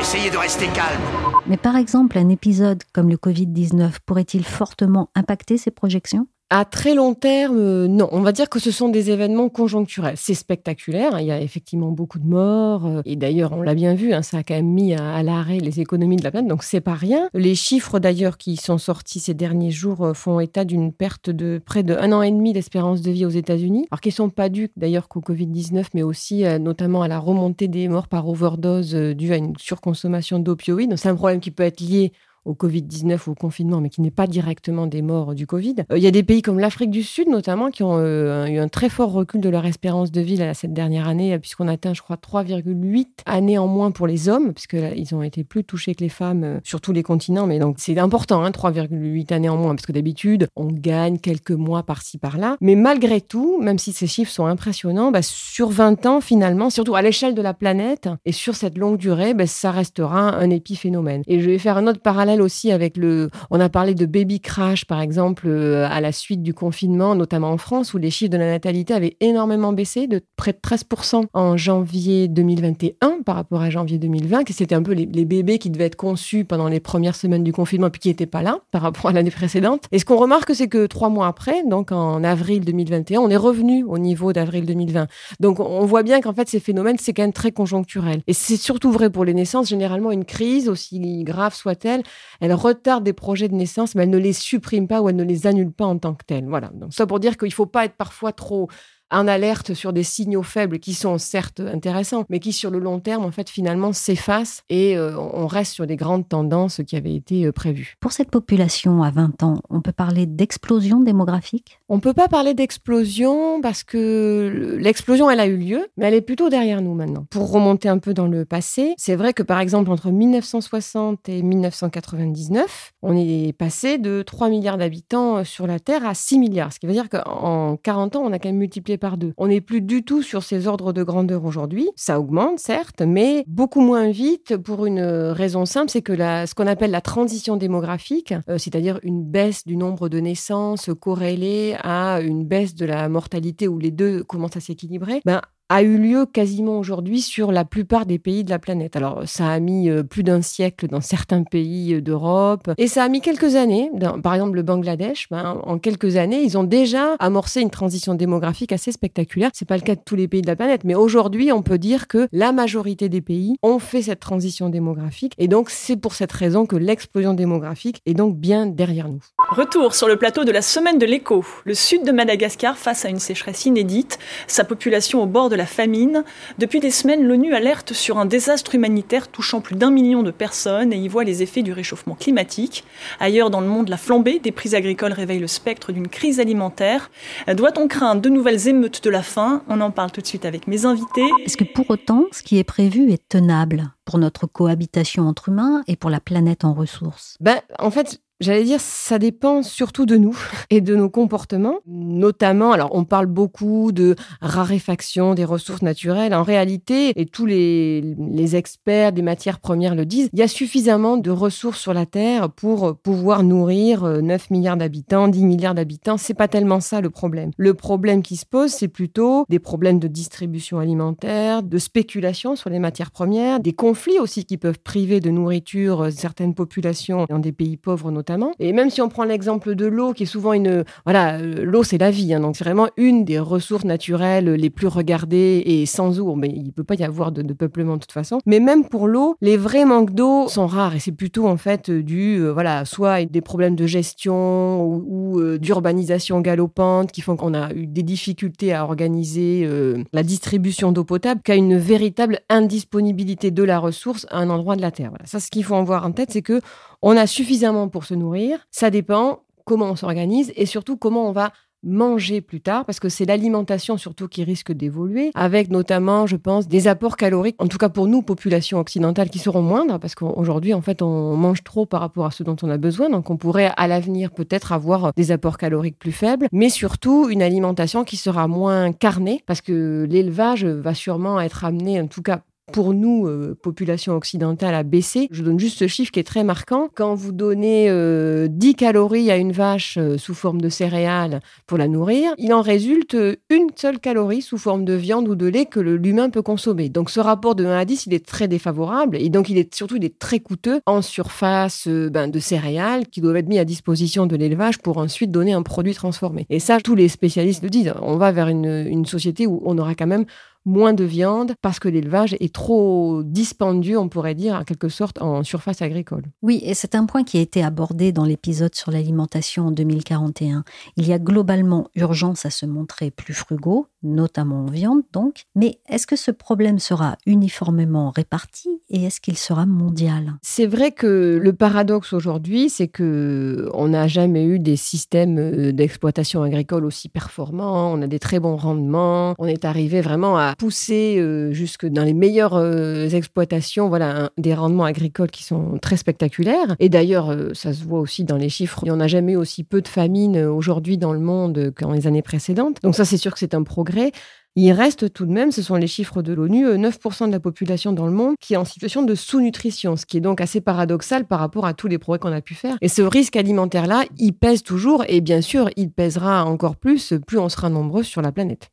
Essayez 0.00 0.30
de 0.30 0.36
rester 0.36 0.66
calme. 0.68 1.00
Mais 1.46 1.56
par 1.56 1.76
exemple, 1.76 2.18
un 2.18 2.28
épisode 2.28 2.82
comme 2.92 3.08
le 3.08 3.16
Covid-19 3.16 3.98
pourrait-il 4.06 4.44
fortement 4.44 5.10
impacter 5.14 5.58
ces 5.58 5.70
projections? 5.70 6.26
À 6.52 6.64
très 6.64 6.96
long 6.96 7.14
terme, 7.14 7.58
euh, 7.58 7.86
non. 7.86 8.08
On 8.10 8.22
va 8.22 8.32
dire 8.32 8.48
que 8.48 8.58
ce 8.58 8.72
sont 8.72 8.88
des 8.88 9.12
événements 9.12 9.48
conjoncturels. 9.48 10.16
C'est 10.16 10.34
spectaculaire. 10.34 11.14
hein. 11.14 11.20
Il 11.20 11.26
y 11.28 11.30
a 11.30 11.40
effectivement 11.40 11.92
beaucoup 11.92 12.18
de 12.18 12.26
morts. 12.26 12.86
euh, 12.86 13.02
Et 13.04 13.14
d'ailleurs, 13.14 13.52
on 13.52 13.62
l'a 13.62 13.76
bien 13.76 13.94
vu, 13.94 14.12
hein, 14.12 14.22
ça 14.22 14.38
a 14.38 14.42
quand 14.42 14.54
même 14.54 14.66
mis 14.66 14.92
à, 14.94 15.22
l'arrêt 15.22 15.58
les 15.60 15.78
économies 15.78 16.16
de 16.16 16.24
la 16.24 16.32
planète. 16.32 16.48
Donc, 16.48 16.64
c'est 16.64 16.80
pas 16.80 16.94
rien. 16.94 17.28
Les 17.34 17.54
chiffres, 17.54 18.00
d'ailleurs, 18.00 18.36
qui 18.36 18.56
sont 18.56 18.78
sortis 18.78 19.20
ces 19.20 19.32
derniers 19.32 19.70
jours 19.70 20.04
euh, 20.04 20.12
font 20.12 20.40
état 20.40 20.64
d'une 20.64 20.92
perte 20.92 21.30
de 21.30 21.62
près 21.64 21.84
de 21.84 21.94
un 21.94 22.10
an 22.10 22.20
et 22.20 22.32
demi 22.32 22.52
d'espérance 22.52 23.00
de 23.00 23.12
vie 23.12 23.24
aux 23.24 23.30
États-Unis. 23.30 23.86
Alors, 23.92 24.00
qui 24.00 24.10
sont 24.10 24.28
pas 24.28 24.48
dus 24.48 24.70
d'ailleurs 24.76 25.06
qu'au 25.06 25.20
Covid-19, 25.20 25.86
mais 25.94 26.02
aussi 26.02 26.42
notamment 26.58 27.02
à 27.02 27.08
la 27.08 27.20
remontée 27.20 27.68
des 27.68 27.86
morts 27.86 28.08
par 28.08 28.28
overdose 28.28 28.92
due 28.92 29.32
à 29.32 29.36
une 29.36 29.54
surconsommation 29.56 30.40
d'opioïdes. 30.40 30.96
C'est 30.96 31.10
un 31.10 31.14
problème 31.14 31.38
qui 31.38 31.52
peut 31.52 31.62
être 31.62 31.80
lié 31.80 32.12
au 32.44 32.54
Covid-19 32.54 33.28
ou 33.28 33.32
au 33.32 33.34
confinement, 33.34 33.80
mais 33.80 33.90
qui 33.90 34.00
n'est 34.00 34.10
pas 34.10 34.26
directement 34.26 34.86
des 34.86 35.02
morts 35.02 35.34
du 35.34 35.46
Covid. 35.46 35.76
Euh, 35.92 35.98
Il 35.98 36.02
y 36.02 36.06
a 36.06 36.10
des 36.10 36.22
pays 36.22 36.42
comme 36.42 36.58
l'Afrique 36.58 36.90
du 36.90 37.02
Sud, 37.02 37.28
notamment, 37.28 37.70
qui 37.70 37.82
ont 37.82 37.96
euh, 37.98 38.46
eu 38.46 38.58
un 38.58 38.68
très 38.68 38.88
fort 38.88 39.12
recul 39.12 39.40
de 39.40 39.48
leur 39.48 39.66
espérance 39.66 40.10
de 40.10 40.20
vie 40.20 40.40
cette 40.54 40.72
dernière 40.72 41.08
année, 41.08 41.34
euh, 41.34 41.38
puisqu'on 41.38 41.68
atteint, 41.68 41.92
je 41.92 42.02
crois, 42.02 42.16
3,8 42.16 43.06
années 43.26 43.58
en 43.58 43.66
moins 43.66 43.90
pour 43.90 44.06
les 44.06 44.28
hommes, 44.28 44.52
puisque 44.54 44.72
là, 44.74 44.94
ils 44.94 45.14
ont 45.14 45.22
été 45.22 45.44
plus 45.44 45.64
touchés 45.64 45.94
que 45.94 46.02
les 46.02 46.08
femmes 46.08 46.60
sur 46.64 46.80
tous 46.80 46.92
les 46.92 47.02
continents. 47.02 47.46
Mais 47.46 47.58
donc, 47.58 47.76
c'est 47.78 47.98
important, 47.98 48.42
hein, 48.42 48.50
3,8 48.50 49.32
années 49.32 49.48
en 49.48 49.56
moins, 49.56 49.74
parce 49.74 49.86
que 49.86 49.92
d'habitude, 49.92 50.48
on 50.56 50.66
gagne 50.66 51.18
quelques 51.18 51.50
mois 51.50 51.82
par-ci, 51.82 52.18
par-là. 52.18 52.56
Mais 52.60 52.74
malgré 52.74 53.20
tout, 53.20 53.60
même 53.60 53.78
si 53.78 53.92
ces 53.92 54.06
chiffres 54.06 54.32
sont 54.32 54.46
impressionnants, 54.46 55.10
bah, 55.10 55.22
sur 55.22 55.68
20 55.68 56.06
ans, 56.06 56.20
finalement, 56.20 56.70
surtout 56.70 56.94
à 56.94 57.02
l'échelle 57.02 57.34
de 57.34 57.42
la 57.42 57.54
planète, 57.54 58.08
et 58.24 58.32
sur 58.32 58.56
cette 58.56 58.78
longue 58.78 58.96
durée, 58.96 59.34
bah, 59.34 59.46
ça 59.46 59.70
restera 59.70 60.34
un 60.36 60.50
épiphénomène. 60.50 61.22
Et 61.26 61.40
je 61.40 61.50
vais 61.50 61.58
faire 61.58 61.76
un 61.76 61.86
autre 61.86 62.00
parallèle 62.00 62.29
aussi 62.38 62.70
avec 62.70 62.96
le. 62.96 63.30
On 63.50 63.60
a 63.60 63.68
parlé 63.68 63.94
de 63.94 64.06
baby 64.06 64.40
crash, 64.40 64.84
par 64.84 65.00
exemple, 65.00 65.48
euh, 65.48 65.88
à 65.90 66.00
la 66.00 66.12
suite 66.12 66.42
du 66.42 66.54
confinement, 66.54 67.14
notamment 67.14 67.50
en 67.50 67.56
France, 67.56 67.94
où 67.94 67.98
les 67.98 68.10
chiffres 68.10 68.30
de 68.30 68.36
la 68.36 68.46
natalité 68.46 68.94
avaient 68.94 69.16
énormément 69.20 69.72
baissé 69.72 70.06
de 70.06 70.20
près 70.36 70.52
de 70.52 70.58
13% 70.58 71.24
en 71.32 71.56
janvier 71.56 72.28
2021 72.28 73.22
par 73.24 73.34
rapport 73.36 73.62
à 73.62 73.70
janvier 73.70 73.98
2020, 73.98 74.44
que 74.44 74.52
c'était 74.52 74.74
un 74.74 74.82
peu 74.82 74.92
les, 74.92 75.06
bébés 75.24 75.58
qui 75.58 75.70
devaient 75.70 75.86
être 75.86 75.96
conçus 75.96 76.44
pendant 76.44 76.68
les 76.68 76.80
premières 76.80 77.16
semaines 77.16 77.44
du 77.44 77.52
confinement, 77.52 77.90
puis 77.90 78.00
qui 78.00 78.08
n'étaient 78.08 78.26
pas 78.26 78.42
là 78.42 78.58
par 78.70 78.82
rapport 78.82 79.06
à 79.06 79.12
l'année 79.12 79.30
précédente. 79.30 79.84
Et 79.92 79.98
ce 79.98 80.04
qu'on 80.04 80.16
remarque, 80.16 80.54
c'est 80.54 80.68
que 80.68 80.86
trois 80.86 81.08
mois 81.08 81.26
après, 81.26 81.64
donc 81.64 81.92
en 81.92 82.22
avril 82.22 82.64
2021, 82.64 83.20
on 83.20 83.30
est 83.30 83.36
revenu 83.36 83.84
au 83.84 83.98
niveau 83.98 84.32
d'avril 84.32 84.66
2020. 84.66 85.06
Donc 85.40 85.60
on 85.60 85.84
voit 85.86 86.02
bien 86.02 86.20
qu'en 86.20 86.34
fait, 86.34 86.48
ces 86.48 86.60
phénomènes, 86.60 86.96
c'est 86.98 87.12
quand 87.12 87.22
même 87.22 87.32
très 87.32 87.52
conjoncturel. 87.52 88.22
Et 88.26 88.32
c'est 88.32 88.56
surtout 88.56 88.92
vrai 88.92 89.10
pour 89.10 89.24
les 89.24 89.34
naissances. 89.34 89.68
Généralement, 89.68 90.10
une 90.10 90.24
crise, 90.24 90.68
aussi 90.68 91.00
grave 91.24 91.54
soit-elle, 91.54 92.02
elle 92.40 92.52
retarde 92.52 93.04
des 93.04 93.12
projets 93.12 93.48
de 93.48 93.54
naissance, 93.54 93.94
mais 93.94 94.04
elle 94.04 94.10
ne 94.10 94.18
les 94.18 94.32
supprime 94.32 94.88
pas 94.88 95.00
ou 95.02 95.08
elle 95.08 95.16
ne 95.16 95.24
les 95.24 95.46
annule 95.46 95.72
pas 95.72 95.86
en 95.86 95.98
tant 95.98 96.14
que 96.14 96.24
tels. 96.24 96.46
Voilà. 96.46 96.70
Donc 96.74 96.92
ça 96.92 97.06
pour 97.06 97.20
dire 97.20 97.36
qu'il 97.36 97.48
ne 97.48 97.54
faut 97.54 97.66
pas 97.66 97.84
être 97.84 97.96
parfois 97.96 98.32
trop 98.32 98.68
en 99.10 99.26
alerte 99.26 99.74
sur 99.74 99.92
des 99.92 100.02
signaux 100.02 100.42
faibles 100.42 100.78
qui 100.78 100.94
sont 100.94 101.18
certes 101.18 101.60
intéressants, 101.60 102.24
mais 102.28 102.40
qui 102.40 102.52
sur 102.52 102.70
le 102.70 102.78
long 102.78 103.00
terme, 103.00 103.24
en 103.24 103.30
fait, 103.30 103.50
finalement 103.50 103.92
s'effacent 103.92 104.62
et 104.68 104.96
euh, 104.96 105.18
on 105.18 105.46
reste 105.46 105.72
sur 105.72 105.86
des 105.86 105.96
grandes 105.96 106.28
tendances 106.28 106.80
qui 106.86 106.96
avaient 106.96 107.14
été 107.14 107.46
euh, 107.46 107.52
prévues. 107.52 107.94
Pour 108.00 108.12
cette 108.12 108.30
population 108.30 109.02
à 109.02 109.10
20 109.10 109.42
ans, 109.42 109.60
on 109.68 109.80
peut 109.80 109.92
parler 109.92 110.26
d'explosion 110.26 111.00
démographique? 111.00 111.80
On 111.88 111.96
ne 111.96 112.00
peut 112.00 112.14
pas 112.14 112.28
parler 112.28 112.54
d'explosion 112.54 113.60
parce 113.60 113.82
que 113.82 114.76
l'explosion, 114.80 115.30
elle 115.30 115.40
a 115.40 115.46
eu 115.46 115.56
lieu, 115.56 115.88
mais 115.96 116.06
elle 116.06 116.14
est 116.14 116.20
plutôt 116.20 116.48
derrière 116.48 116.80
nous 116.80 116.94
maintenant. 116.94 117.26
Pour 117.30 117.50
remonter 117.50 117.88
un 117.88 117.98
peu 117.98 118.14
dans 118.14 118.26
le 118.26 118.44
passé, 118.44 118.94
c'est 118.96 119.16
vrai 119.16 119.32
que 119.32 119.42
par 119.42 119.60
exemple, 119.60 119.90
entre 119.90 120.10
1960 120.10 121.28
et 121.28 121.42
1999, 121.42 122.92
on 123.02 123.16
est 123.16 123.52
passé 123.56 123.98
de 123.98 124.22
3 124.22 124.48
milliards 124.48 124.78
d'habitants 124.78 125.38
euh, 125.38 125.44
sur 125.44 125.66
la 125.66 125.80
Terre 125.80 126.06
à 126.06 126.14
6 126.14 126.38
milliards, 126.38 126.72
ce 126.72 126.78
qui 126.78 126.86
veut 126.86 126.92
dire 126.92 127.08
qu'en 127.08 127.76
40 127.76 128.16
ans, 128.16 128.22
on 128.24 128.32
a 128.32 128.38
quand 128.38 128.48
même 128.48 128.58
multiplié 128.58 128.98
On 129.36 129.48
n'est 129.48 129.60
plus 129.60 129.80
du 129.80 130.04
tout 130.04 130.22
sur 130.22 130.42
ces 130.42 130.66
ordres 130.66 130.92
de 130.92 131.02
grandeur 131.02 131.44
aujourd'hui. 131.44 131.88
Ça 131.96 132.20
augmente, 132.20 132.58
certes, 132.58 133.02
mais 133.02 133.44
beaucoup 133.46 133.80
moins 133.80 134.10
vite 134.10 134.56
pour 134.56 134.86
une 134.86 135.00
raison 135.00 135.64
simple, 135.66 135.90
c'est 135.90 136.02
que 136.02 136.12
la, 136.12 136.46
ce 136.46 136.54
qu'on 136.54 136.66
appelle 136.66 136.90
la 136.90 137.00
transition 137.00 137.56
démographique, 137.56 138.34
euh, 138.48 138.58
c'est-à-dire 138.58 139.00
une 139.02 139.24
baisse 139.24 139.64
du 139.64 139.76
nombre 139.76 140.08
de 140.08 140.18
naissances 140.20 140.90
corrélée 141.00 141.76
à 141.82 142.20
une 142.20 142.44
baisse 142.44 142.74
de 142.74 142.86
la 142.86 143.08
mortalité 143.08 143.68
où 143.68 143.78
les 143.78 143.90
deux 143.90 144.22
commencent 144.24 144.56
à 144.56 144.60
s'équilibrer, 144.60 145.20
ben, 145.24 145.40
a 145.70 145.82
eu 145.82 145.98
lieu 145.98 146.26
quasiment 146.26 146.78
aujourd'hui 146.78 147.20
sur 147.20 147.52
la 147.52 147.64
plupart 147.64 148.04
des 148.04 148.18
pays 148.18 148.42
de 148.42 148.50
la 148.50 148.58
planète. 148.58 148.96
Alors, 148.96 149.22
ça 149.26 149.48
a 149.48 149.60
mis 149.60 149.88
euh, 149.88 150.02
plus 150.02 150.24
d'un 150.24 150.42
siècle 150.42 150.88
dans 150.88 151.00
certains 151.00 151.44
pays 151.44 151.94
euh, 151.94 152.00
d'Europe 152.02 152.68
et 152.76 152.88
ça 152.88 153.04
a 153.04 153.08
mis 153.08 153.20
quelques 153.20 153.54
années. 153.54 153.88
par 154.22 154.34
exemple, 154.34 154.56
le 154.56 154.62
Bangladesh, 154.62 155.28
ben, 155.30 155.60
en 155.62 155.78
quelques 155.78 156.16
années, 156.16 156.42
ils 156.42 156.58
ont 156.58 156.64
déjà 156.64 157.14
amorcé 157.20 157.60
une 157.60 157.70
transition 157.70 158.16
démographique 158.16 158.72
assez 158.72 158.90
spectaculaire. 158.90 159.50
C'est 159.54 159.68
pas 159.68 159.76
le 159.76 159.82
cas 159.82 159.94
de 159.94 160.00
tous 160.04 160.16
les 160.16 160.26
pays 160.26 160.42
de 160.42 160.48
la 160.48 160.56
planète, 160.56 160.82
mais 160.82 160.96
aujourd'hui, 160.96 161.52
on 161.52 161.62
peut 161.62 161.78
dire 161.78 162.08
que 162.08 162.26
la 162.32 162.50
majorité 162.50 163.08
des 163.08 163.20
pays 163.20 163.56
ont 163.62 163.78
fait 163.78 164.02
cette 164.02 164.20
transition 164.20 164.70
démographique 164.70 165.34
et 165.38 165.46
donc 165.46 165.70
c'est 165.70 165.96
pour 165.96 166.14
cette 166.14 166.32
raison 166.32 166.66
que 166.66 166.74
l'explosion 166.74 167.32
démographique 167.32 168.02
est 168.06 168.14
donc 168.14 168.36
bien 168.36 168.66
derrière 168.66 169.08
nous. 169.08 169.22
Retour 169.50 169.94
sur 169.94 170.08
le 170.08 170.16
plateau 170.16 170.44
de 170.44 170.50
la 170.50 170.62
semaine 170.62 170.98
de 170.98 171.06
l'écho. 171.06 171.44
Le 171.64 171.74
sud 171.74 172.04
de 172.04 172.10
Madagascar 172.10 172.76
face 172.76 173.04
à 173.04 173.08
une 173.08 173.20
sécheresse 173.20 173.66
inédite, 173.66 174.18
sa 174.48 174.64
population 174.64 175.22
au 175.22 175.26
bord 175.26 175.48
de 175.48 175.59
la 175.60 175.66
famine. 175.66 176.24
Depuis 176.58 176.80
des 176.80 176.90
semaines, 176.90 177.22
l'ONU 177.22 177.52
alerte 177.54 177.92
sur 177.92 178.16
un 178.16 178.24
désastre 178.24 178.74
humanitaire 178.74 179.28
touchant 179.28 179.60
plus 179.60 179.76
d'un 179.76 179.90
million 179.90 180.22
de 180.22 180.30
personnes 180.30 180.90
et 180.90 180.96
y 180.96 181.06
voit 181.06 181.22
les 181.22 181.42
effets 181.42 181.60
du 181.60 181.74
réchauffement 181.74 182.14
climatique. 182.14 182.82
Ailleurs 183.20 183.50
dans 183.50 183.60
le 183.60 183.66
monde, 183.66 183.90
la 183.90 183.98
flambée 183.98 184.38
des 184.38 184.52
prix 184.52 184.74
agricoles 184.74 185.12
réveille 185.12 185.38
le 185.38 185.46
spectre 185.46 185.92
d'une 185.92 186.08
crise 186.08 186.40
alimentaire. 186.40 187.10
Doit-on 187.54 187.88
craindre 187.88 188.22
de 188.22 188.30
nouvelles 188.30 188.68
émeutes 188.68 189.04
de 189.04 189.10
la 189.10 189.22
faim? 189.22 189.62
On 189.68 189.82
en 189.82 189.90
parle 189.90 190.12
tout 190.12 190.22
de 190.22 190.26
suite 190.26 190.46
avec 190.46 190.66
mes 190.66 190.86
invités. 190.86 191.28
Est-ce 191.44 191.58
que 191.58 191.64
pour 191.64 191.90
autant, 191.90 192.24
ce 192.32 192.42
qui 192.42 192.56
est 192.56 192.64
prévu 192.64 193.12
est 193.12 193.28
tenable 193.28 193.92
pour 194.06 194.16
notre 194.16 194.46
cohabitation 194.46 195.28
entre 195.28 195.50
humains 195.50 195.82
et 195.88 195.96
pour 195.96 196.08
la 196.08 196.20
planète 196.20 196.64
en 196.64 196.72
ressources? 196.72 197.36
Ben, 197.40 197.60
En 197.78 197.90
fait, 197.90 198.22
J'allais 198.40 198.64
dire, 198.64 198.80
ça 198.80 199.18
dépend 199.18 199.62
surtout 199.62 200.06
de 200.06 200.16
nous 200.16 200.34
et 200.70 200.80
de 200.80 200.96
nos 200.96 201.10
comportements. 201.10 201.80
Notamment, 201.86 202.72
alors 202.72 202.88
on 202.94 203.04
parle 203.04 203.26
beaucoup 203.26 203.92
de 203.92 204.16
raréfaction 204.40 205.34
des 205.34 205.44
ressources 205.44 205.82
naturelles. 205.82 206.32
En 206.32 206.42
réalité, 206.42 207.12
et 207.20 207.26
tous 207.26 207.44
les, 207.44 208.16
experts 208.56 209.12
des 209.12 209.20
matières 209.20 209.60
premières 209.60 209.94
le 209.94 210.06
disent, 210.06 210.30
il 210.32 210.38
y 210.38 210.42
a 210.42 210.48
suffisamment 210.48 211.18
de 211.18 211.30
ressources 211.30 211.78
sur 211.78 211.92
la 211.92 212.06
Terre 212.06 212.50
pour 212.50 212.96
pouvoir 212.96 213.42
nourrir 213.42 214.04
9 214.04 214.42
euh, 214.42 214.54
milliards 214.54 214.78
d'habitants, 214.78 215.28
10 215.28 215.44
milliards 215.44 215.74
d'habitants. 215.74 216.16
C'est 216.16 216.34
pas 216.34 216.48
tellement 216.48 216.80
ça 216.80 217.02
le 217.02 217.10
problème. 217.10 217.50
Le 217.58 217.74
problème 217.74 218.22
qui 218.22 218.36
se 218.36 218.46
pose, 218.46 218.70
c'est 218.70 218.88
plutôt 218.88 219.44
des 219.50 219.58
problèmes 219.58 219.98
de 219.98 220.08
distribution 220.08 220.78
alimentaire, 220.78 221.62
de 221.62 221.78
spéculation 221.78 222.56
sur 222.56 222.70
les 222.70 222.78
matières 222.78 223.10
premières, 223.10 223.60
des 223.60 223.74
conflits 223.74 224.18
aussi 224.18 224.46
qui 224.46 224.56
peuvent 224.56 224.80
priver 224.80 225.20
de 225.20 225.30
nourriture 225.30 226.04
euh, 226.04 226.10
certaines 226.10 226.54
populations 226.54 227.26
dans 227.28 227.38
des 227.38 227.52
pays 227.52 227.76
pauvres 227.76 228.10
notamment 228.10 228.29
et 228.58 228.72
même 228.72 228.90
si 228.90 229.00
on 229.00 229.08
prend 229.08 229.24
l'exemple 229.24 229.74
de 229.74 229.86
l'eau, 229.86 230.12
qui 230.12 230.24
est 230.24 230.26
souvent 230.26 230.52
une... 230.52 230.84
Voilà, 231.04 231.38
euh, 231.38 231.64
l'eau, 231.64 231.82
c'est 231.82 231.98
la 231.98 232.10
vie. 232.10 232.32
Hein, 232.34 232.40
donc, 232.40 232.56
c'est 232.56 232.64
vraiment 232.64 232.88
une 232.96 233.24
des 233.24 233.38
ressources 233.38 233.84
naturelles 233.84 234.50
les 234.50 234.70
plus 234.70 234.86
regardées. 234.86 235.62
Et 235.64 235.86
sans 235.86 236.20
eau, 236.20 236.34
mais 236.34 236.48
il 236.48 236.66
ne 236.66 236.70
peut 236.70 236.84
pas 236.84 236.94
y 236.94 237.04
avoir 237.04 237.32
de, 237.32 237.42
peuplement 237.52 237.94
de 237.94 238.00
toute 238.00 238.12
façon. 238.12 238.38
Mais 238.46 238.60
même 238.60 238.84
pour 238.88 239.08
l'eau, 239.08 239.36
les 239.40 239.56
vrais 239.56 239.84
manques 239.84 240.12
d'eau 240.12 240.48
sont 240.48 240.66
rares. 240.66 240.94
Et 240.94 240.98
c'est 240.98 241.12
plutôt, 241.12 241.46
en 241.46 241.56
fait, 241.56 241.90
du... 241.90 242.40
Euh, 242.40 242.52
voilà, 242.52 242.84
soit 242.84 243.24
des 243.24 243.40
problèmes 243.40 243.76
de 243.76 243.86
gestion 243.86 244.84
ou, 244.84 245.40
euh, 245.40 245.58
d'urbanisation 245.58 246.40
galopante 246.40 247.12
qui 247.12 247.20
font 247.20 247.36
qu'on 247.36 247.54
a 247.54 247.72
eu 247.74 247.86
des 247.86 248.02
difficultés 248.02 248.72
à 248.72 248.84
organiser 248.84 249.68
la 250.12 250.22
distribution 250.22 250.92
d'eau 250.92 251.04
potable 251.04 251.40
qu'à 251.42 251.54
une 251.54 251.76
véritable 251.76 252.40
indisponibilité 252.48 253.50
de 253.50 253.62
la 253.62 253.78
ressource 253.78 254.26
à 254.30 254.38
un 254.38 254.50
endroit 254.50 254.76
de 254.76 254.82
la 254.82 254.90
Terre. 254.90 255.10
Voilà. 255.10 255.26
Ça, 255.26 255.40
ce 255.40 255.50
qu'il 255.50 255.64
faut 255.64 255.74
en 255.74 255.84
voir 255.84 256.04
en 256.04 256.12
tête, 256.12 256.30
c'est 256.32 256.42
que 256.42 256.60
on 257.02 257.16
a 257.16 257.26
suffisamment 257.26 257.88
pour 257.88 258.04
se 258.04 258.14
nourrir. 258.14 258.66
Ça 258.70 258.90
dépend 258.90 259.40
comment 259.64 259.86
on 259.86 259.96
s'organise 259.96 260.52
et 260.56 260.66
surtout 260.66 260.96
comment 260.96 261.28
on 261.28 261.32
va 261.32 261.52
manger 261.82 262.40
plus 262.40 262.60
tard, 262.60 262.84
parce 262.84 263.00
que 263.00 263.08
c'est 263.08 263.24
l'alimentation 263.24 263.96
surtout 263.96 264.28
qui 264.28 264.44
risque 264.44 264.70
d'évoluer, 264.70 265.30
avec 265.34 265.70
notamment, 265.70 266.26
je 266.26 266.36
pense, 266.36 266.68
des 266.68 266.88
apports 266.88 267.16
caloriques, 267.16 267.56
en 267.58 267.68
tout 267.68 267.78
cas 267.78 267.88
pour 267.88 268.06
nous, 268.06 268.20
population 268.20 268.78
occidentale, 268.78 269.30
qui 269.30 269.38
seront 269.38 269.62
moindres, 269.62 269.98
parce 269.98 270.14
qu'aujourd'hui, 270.14 270.74
en 270.74 270.82
fait, 270.82 271.00
on 271.00 271.36
mange 271.36 271.64
trop 271.64 271.86
par 271.86 272.00
rapport 272.00 272.26
à 272.26 272.30
ce 272.30 272.42
dont 272.42 272.56
on 272.62 272.68
a 272.68 272.76
besoin, 272.76 273.08
donc 273.08 273.30
on 273.30 273.36
pourrait 273.36 273.72
à 273.76 273.88
l'avenir 273.88 274.30
peut-être 274.30 274.72
avoir 274.72 275.12
des 275.16 275.32
apports 275.32 275.56
caloriques 275.56 275.98
plus 275.98 276.12
faibles, 276.12 276.48
mais 276.52 276.68
surtout 276.68 277.28
une 277.30 277.42
alimentation 277.42 278.04
qui 278.04 278.18
sera 278.18 278.46
moins 278.46 278.92
carnée, 278.92 279.42
parce 279.46 279.62
que 279.62 280.06
l'élevage 280.08 280.66
va 280.66 280.92
sûrement 280.92 281.40
être 281.40 281.64
amené, 281.64 281.98
en 281.98 282.08
tout 282.08 282.22
cas 282.22 282.42
pour 282.72 282.94
nous, 282.94 283.26
euh, 283.26 283.56
population 283.60 284.14
occidentale, 284.14 284.74
a 284.74 284.82
baissé. 284.82 285.28
Je 285.30 285.42
donne 285.42 285.58
juste 285.58 285.78
ce 285.78 285.86
chiffre 285.86 286.10
qui 286.10 286.20
est 286.20 286.24
très 286.24 286.44
marquant. 286.44 286.88
Quand 286.94 287.14
vous 287.14 287.32
donnez 287.32 287.84
10 287.84 287.90
euh, 287.90 288.48
calories 288.76 289.30
à 289.30 289.36
une 289.36 289.52
vache 289.52 289.98
euh, 289.98 290.18
sous 290.18 290.34
forme 290.34 290.60
de 290.60 290.68
céréales 290.68 291.40
pour 291.66 291.78
la 291.78 291.88
nourrir, 291.88 292.32
il 292.38 292.52
en 292.52 292.62
résulte 292.62 293.16
une 293.50 293.68
seule 293.76 293.98
calorie 293.98 294.42
sous 294.42 294.58
forme 294.58 294.84
de 294.84 294.94
viande 294.94 295.28
ou 295.28 295.34
de 295.34 295.46
lait 295.46 295.66
que 295.66 295.80
l'humain 295.80 296.30
peut 296.30 296.42
consommer. 296.42 296.88
Donc 296.88 297.10
ce 297.10 297.20
rapport 297.20 297.54
de 297.54 297.64
1 297.64 297.78
à 297.78 297.84
10, 297.84 298.06
il 298.06 298.14
est 298.14 298.26
très 298.26 298.48
défavorable 298.48 299.16
et 299.16 299.28
donc 299.28 299.48
il 299.48 299.58
est 299.58 299.74
surtout 299.74 299.98
très 300.18 300.40
coûteux 300.40 300.80
en 300.86 301.02
surface 301.02 301.88
ben, 301.88 302.28
de 302.28 302.38
céréales 302.38 303.06
qui 303.06 303.20
doivent 303.20 303.36
être 303.36 303.48
mis 303.48 303.58
à 303.58 303.64
disposition 303.64 304.26
de 304.26 304.36
l'élevage 304.36 304.78
pour 304.78 304.98
ensuite 304.98 305.30
donner 305.30 305.52
un 305.52 305.62
produit 305.62 305.94
transformé. 305.94 306.46
Et 306.50 306.60
ça, 306.60 306.80
tous 306.80 306.94
les 306.94 307.08
spécialistes 307.08 307.62
le 307.62 307.70
disent. 307.70 307.92
On 308.02 308.16
va 308.16 308.32
vers 308.32 308.48
une 308.48 309.04
société 309.06 309.46
où 309.46 309.60
on 309.64 309.78
aura 309.78 309.94
quand 309.94 310.06
même 310.06 310.24
moins 310.64 310.92
de 310.92 311.04
viande 311.04 311.54
parce 311.62 311.78
que 311.78 311.88
l'élevage 311.88 312.36
est 312.40 312.54
trop 312.54 313.22
dispendieux, 313.24 313.98
on 313.98 314.08
pourrait 314.08 314.34
dire, 314.34 314.54
en 314.54 314.64
quelque 314.64 314.88
sorte, 314.88 315.20
en 315.22 315.42
surface 315.42 315.82
agricole. 315.82 316.24
Oui, 316.42 316.60
et 316.64 316.74
c'est 316.74 316.94
un 316.94 317.06
point 317.06 317.24
qui 317.24 317.38
a 317.38 317.40
été 317.40 317.62
abordé 317.62 318.12
dans 318.12 318.24
l'épisode 318.24 318.74
sur 318.74 318.90
l'alimentation 318.90 319.68
en 319.68 319.70
2041. 319.70 320.64
Il 320.96 321.06
y 321.06 321.12
a 321.12 321.18
globalement 321.18 321.88
urgence 321.94 322.46
à 322.46 322.50
se 322.50 322.66
montrer 322.66 323.10
plus 323.10 323.34
frugaux, 323.34 323.86
notamment 324.02 324.64
en 324.64 324.70
viande 324.70 325.02
donc, 325.12 325.44
mais 325.54 325.78
est-ce 325.88 326.06
que 326.06 326.16
ce 326.16 326.30
problème 326.30 326.78
sera 326.78 327.16
uniformément 327.26 328.10
réparti 328.10 328.68
et 328.88 329.04
est-ce 329.04 329.20
qu'il 329.20 329.36
sera 329.36 329.66
mondial? 329.66 330.34
C'est 330.42 330.66
vrai 330.66 330.92
que 330.92 331.38
le 331.42 331.52
paradoxe 331.52 332.12
aujourd'hui, 332.12 332.70
c'est 332.70 332.88
que 332.88 333.68
on 333.74 333.88
n'a 333.88 334.08
jamais 334.08 334.44
eu 334.44 334.58
des 334.58 334.76
systèmes 334.76 335.38
euh, 335.38 335.72
d'exploitation 335.72 336.42
agricole 336.42 336.84
aussi 336.84 337.08
performants, 337.08 337.92
on 337.92 338.02
a 338.02 338.06
des 338.06 338.18
très 338.18 338.40
bons 338.40 338.56
rendements, 338.56 339.34
on 339.38 339.46
est 339.46 339.64
arrivé 339.64 340.00
vraiment 340.00 340.38
à 340.38 340.49
pousser 340.56 341.16
euh, 341.18 341.52
jusque 341.52 341.86
dans 341.86 342.04
les 342.04 342.14
meilleures 342.14 342.54
euh, 342.54 343.08
exploitations, 343.08 343.88
voilà, 343.88 344.30
des 344.38 344.54
rendements 344.54 344.84
agricoles 344.84 345.30
qui 345.30 345.44
sont 345.44 345.78
très 345.80 345.96
spectaculaires. 345.96 346.76
Et 346.78 346.88
d'ailleurs, 346.88 347.30
euh, 347.30 347.50
ça 347.54 347.72
se 347.72 347.84
voit 347.84 348.00
aussi 348.00 348.24
dans 348.24 348.36
les 348.36 348.48
chiffres. 348.48 348.80
Il 348.82 348.86
n'y 348.86 348.90
en 348.90 349.00
a 349.00 349.08
jamais 349.08 349.32
eu 349.32 349.36
aussi 349.36 349.64
peu 349.64 349.80
de 349.80 349.88
famines 349.88 350.38
aujourd'hui 350.38 350.98
dans 350.98 351.12
le 351.12 351.20
monde 351.20 351.72
qu'en 351.76 351.92
les 351.92 352.06
années 352.06 352.22
précédentes. 352.22 352.78
Donc 352.82 352.94
ça, 352.94 353.04
c'est 353.04 353.16
sûr 353.16 353.32
que 353.32 353.38
c'est 353.38 353.54
un 353.54 353.62
progrès. 353.62 354.12
Il 354.56 354.72
reste 354.72 355.12
tout 355.12 355.26
de 355.26 355.30
même, 355.30 355.52
ce 355.52 355.62
sont 355.62 355.76
les 355.76 355.86
chiffres 355.86 356.22
de 356.22 356.32
l'ONU, 356.32 356.66
9% 356.66 357.28
de 357.28 357.32
la 357.32 357.38
population 357.38 357.92
dans 357.92 358.06
le 358.06 358.12
monde 358.12 358.34
qui 358.40 358.54
est 358.54 358.56
en 358.56 358.64
situation 358.64 359.04
de 359.04 359.14
sous-nutrition, 359.14 359.96
ce 359.96 360.04
qui 360.06 360.16
est 360.16 360.20
donc 360.20 360.40
assez 360.40 360.60
paradoxal 360.60 361.24
par 361.24 361.38
rapport 361.38 361.66
à 361.66 361.72
tous 361.72 361.86
les 361.86 361.98
progrès 361.98 362.18
qu'on 362.18 362.32
a 362.32 362.40
pu 362.40 362.56
faire. 362.56 362.76
Et 362.80 362.88
ce 362.88 363.02
risque 363.02 363.36
alimentaire-là, 363.36 364.04
il 364.18 364.32
pèse 364.32 364.64
toujours 364.64 365.04
et 365.06 365.20
bien 365.20 365.40
sûr, 365.40 365.70
il 365.76 365.92
pèsera 365.92 366.44
encore 366.44 366.74
plus 366.74 367.14
plus 367.26 367.38
on 367.38 367.48
sera 367.48 367.68
nombreux 367.68 368.02
sur 368.02 368.22
la 368.22 368.32
planète. 368.32 368.70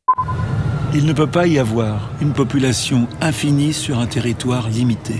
Il 0.94 1.04
ne 1.04 1.12
peut 1.12 1.26
pas 1.26 1.46
y 1.46 1.58
avoir 1.58 2.10
une 2.22 2.32
population 2.32 3.08
infinie 3.20 3.74
sur 3.74 3.98
un 3.98 4.06
territoire 4.06 4.70
limité. 4.70 5.16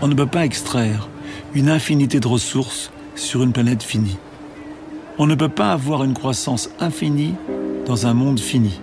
On 0.00 0.08
ne 0.08 0.14
peut 0.14 0.26
pas 0.26 0.46
extraire 0.46 1.08
une 1.54 1.68
infinité 1.68 2.18
de 2.18 2.26
ressources 2.26 2.90
sur 3.14 3.42
une 3.42 3.52
planète 3.52 3.82
finie. 3.82 4.16
On 5.18 5.26
ne 5.26 5.34
peut 5.34 5.50
pas 5.50 5.72
avoir 5.72 6.04
une 6.04 6.14
croissance 6.14 6.70
infinie 6.80 7.34
dans 7.84 8.06
un 8.06 8.14
monde 8.14 8.40
fini. 8.40 8.80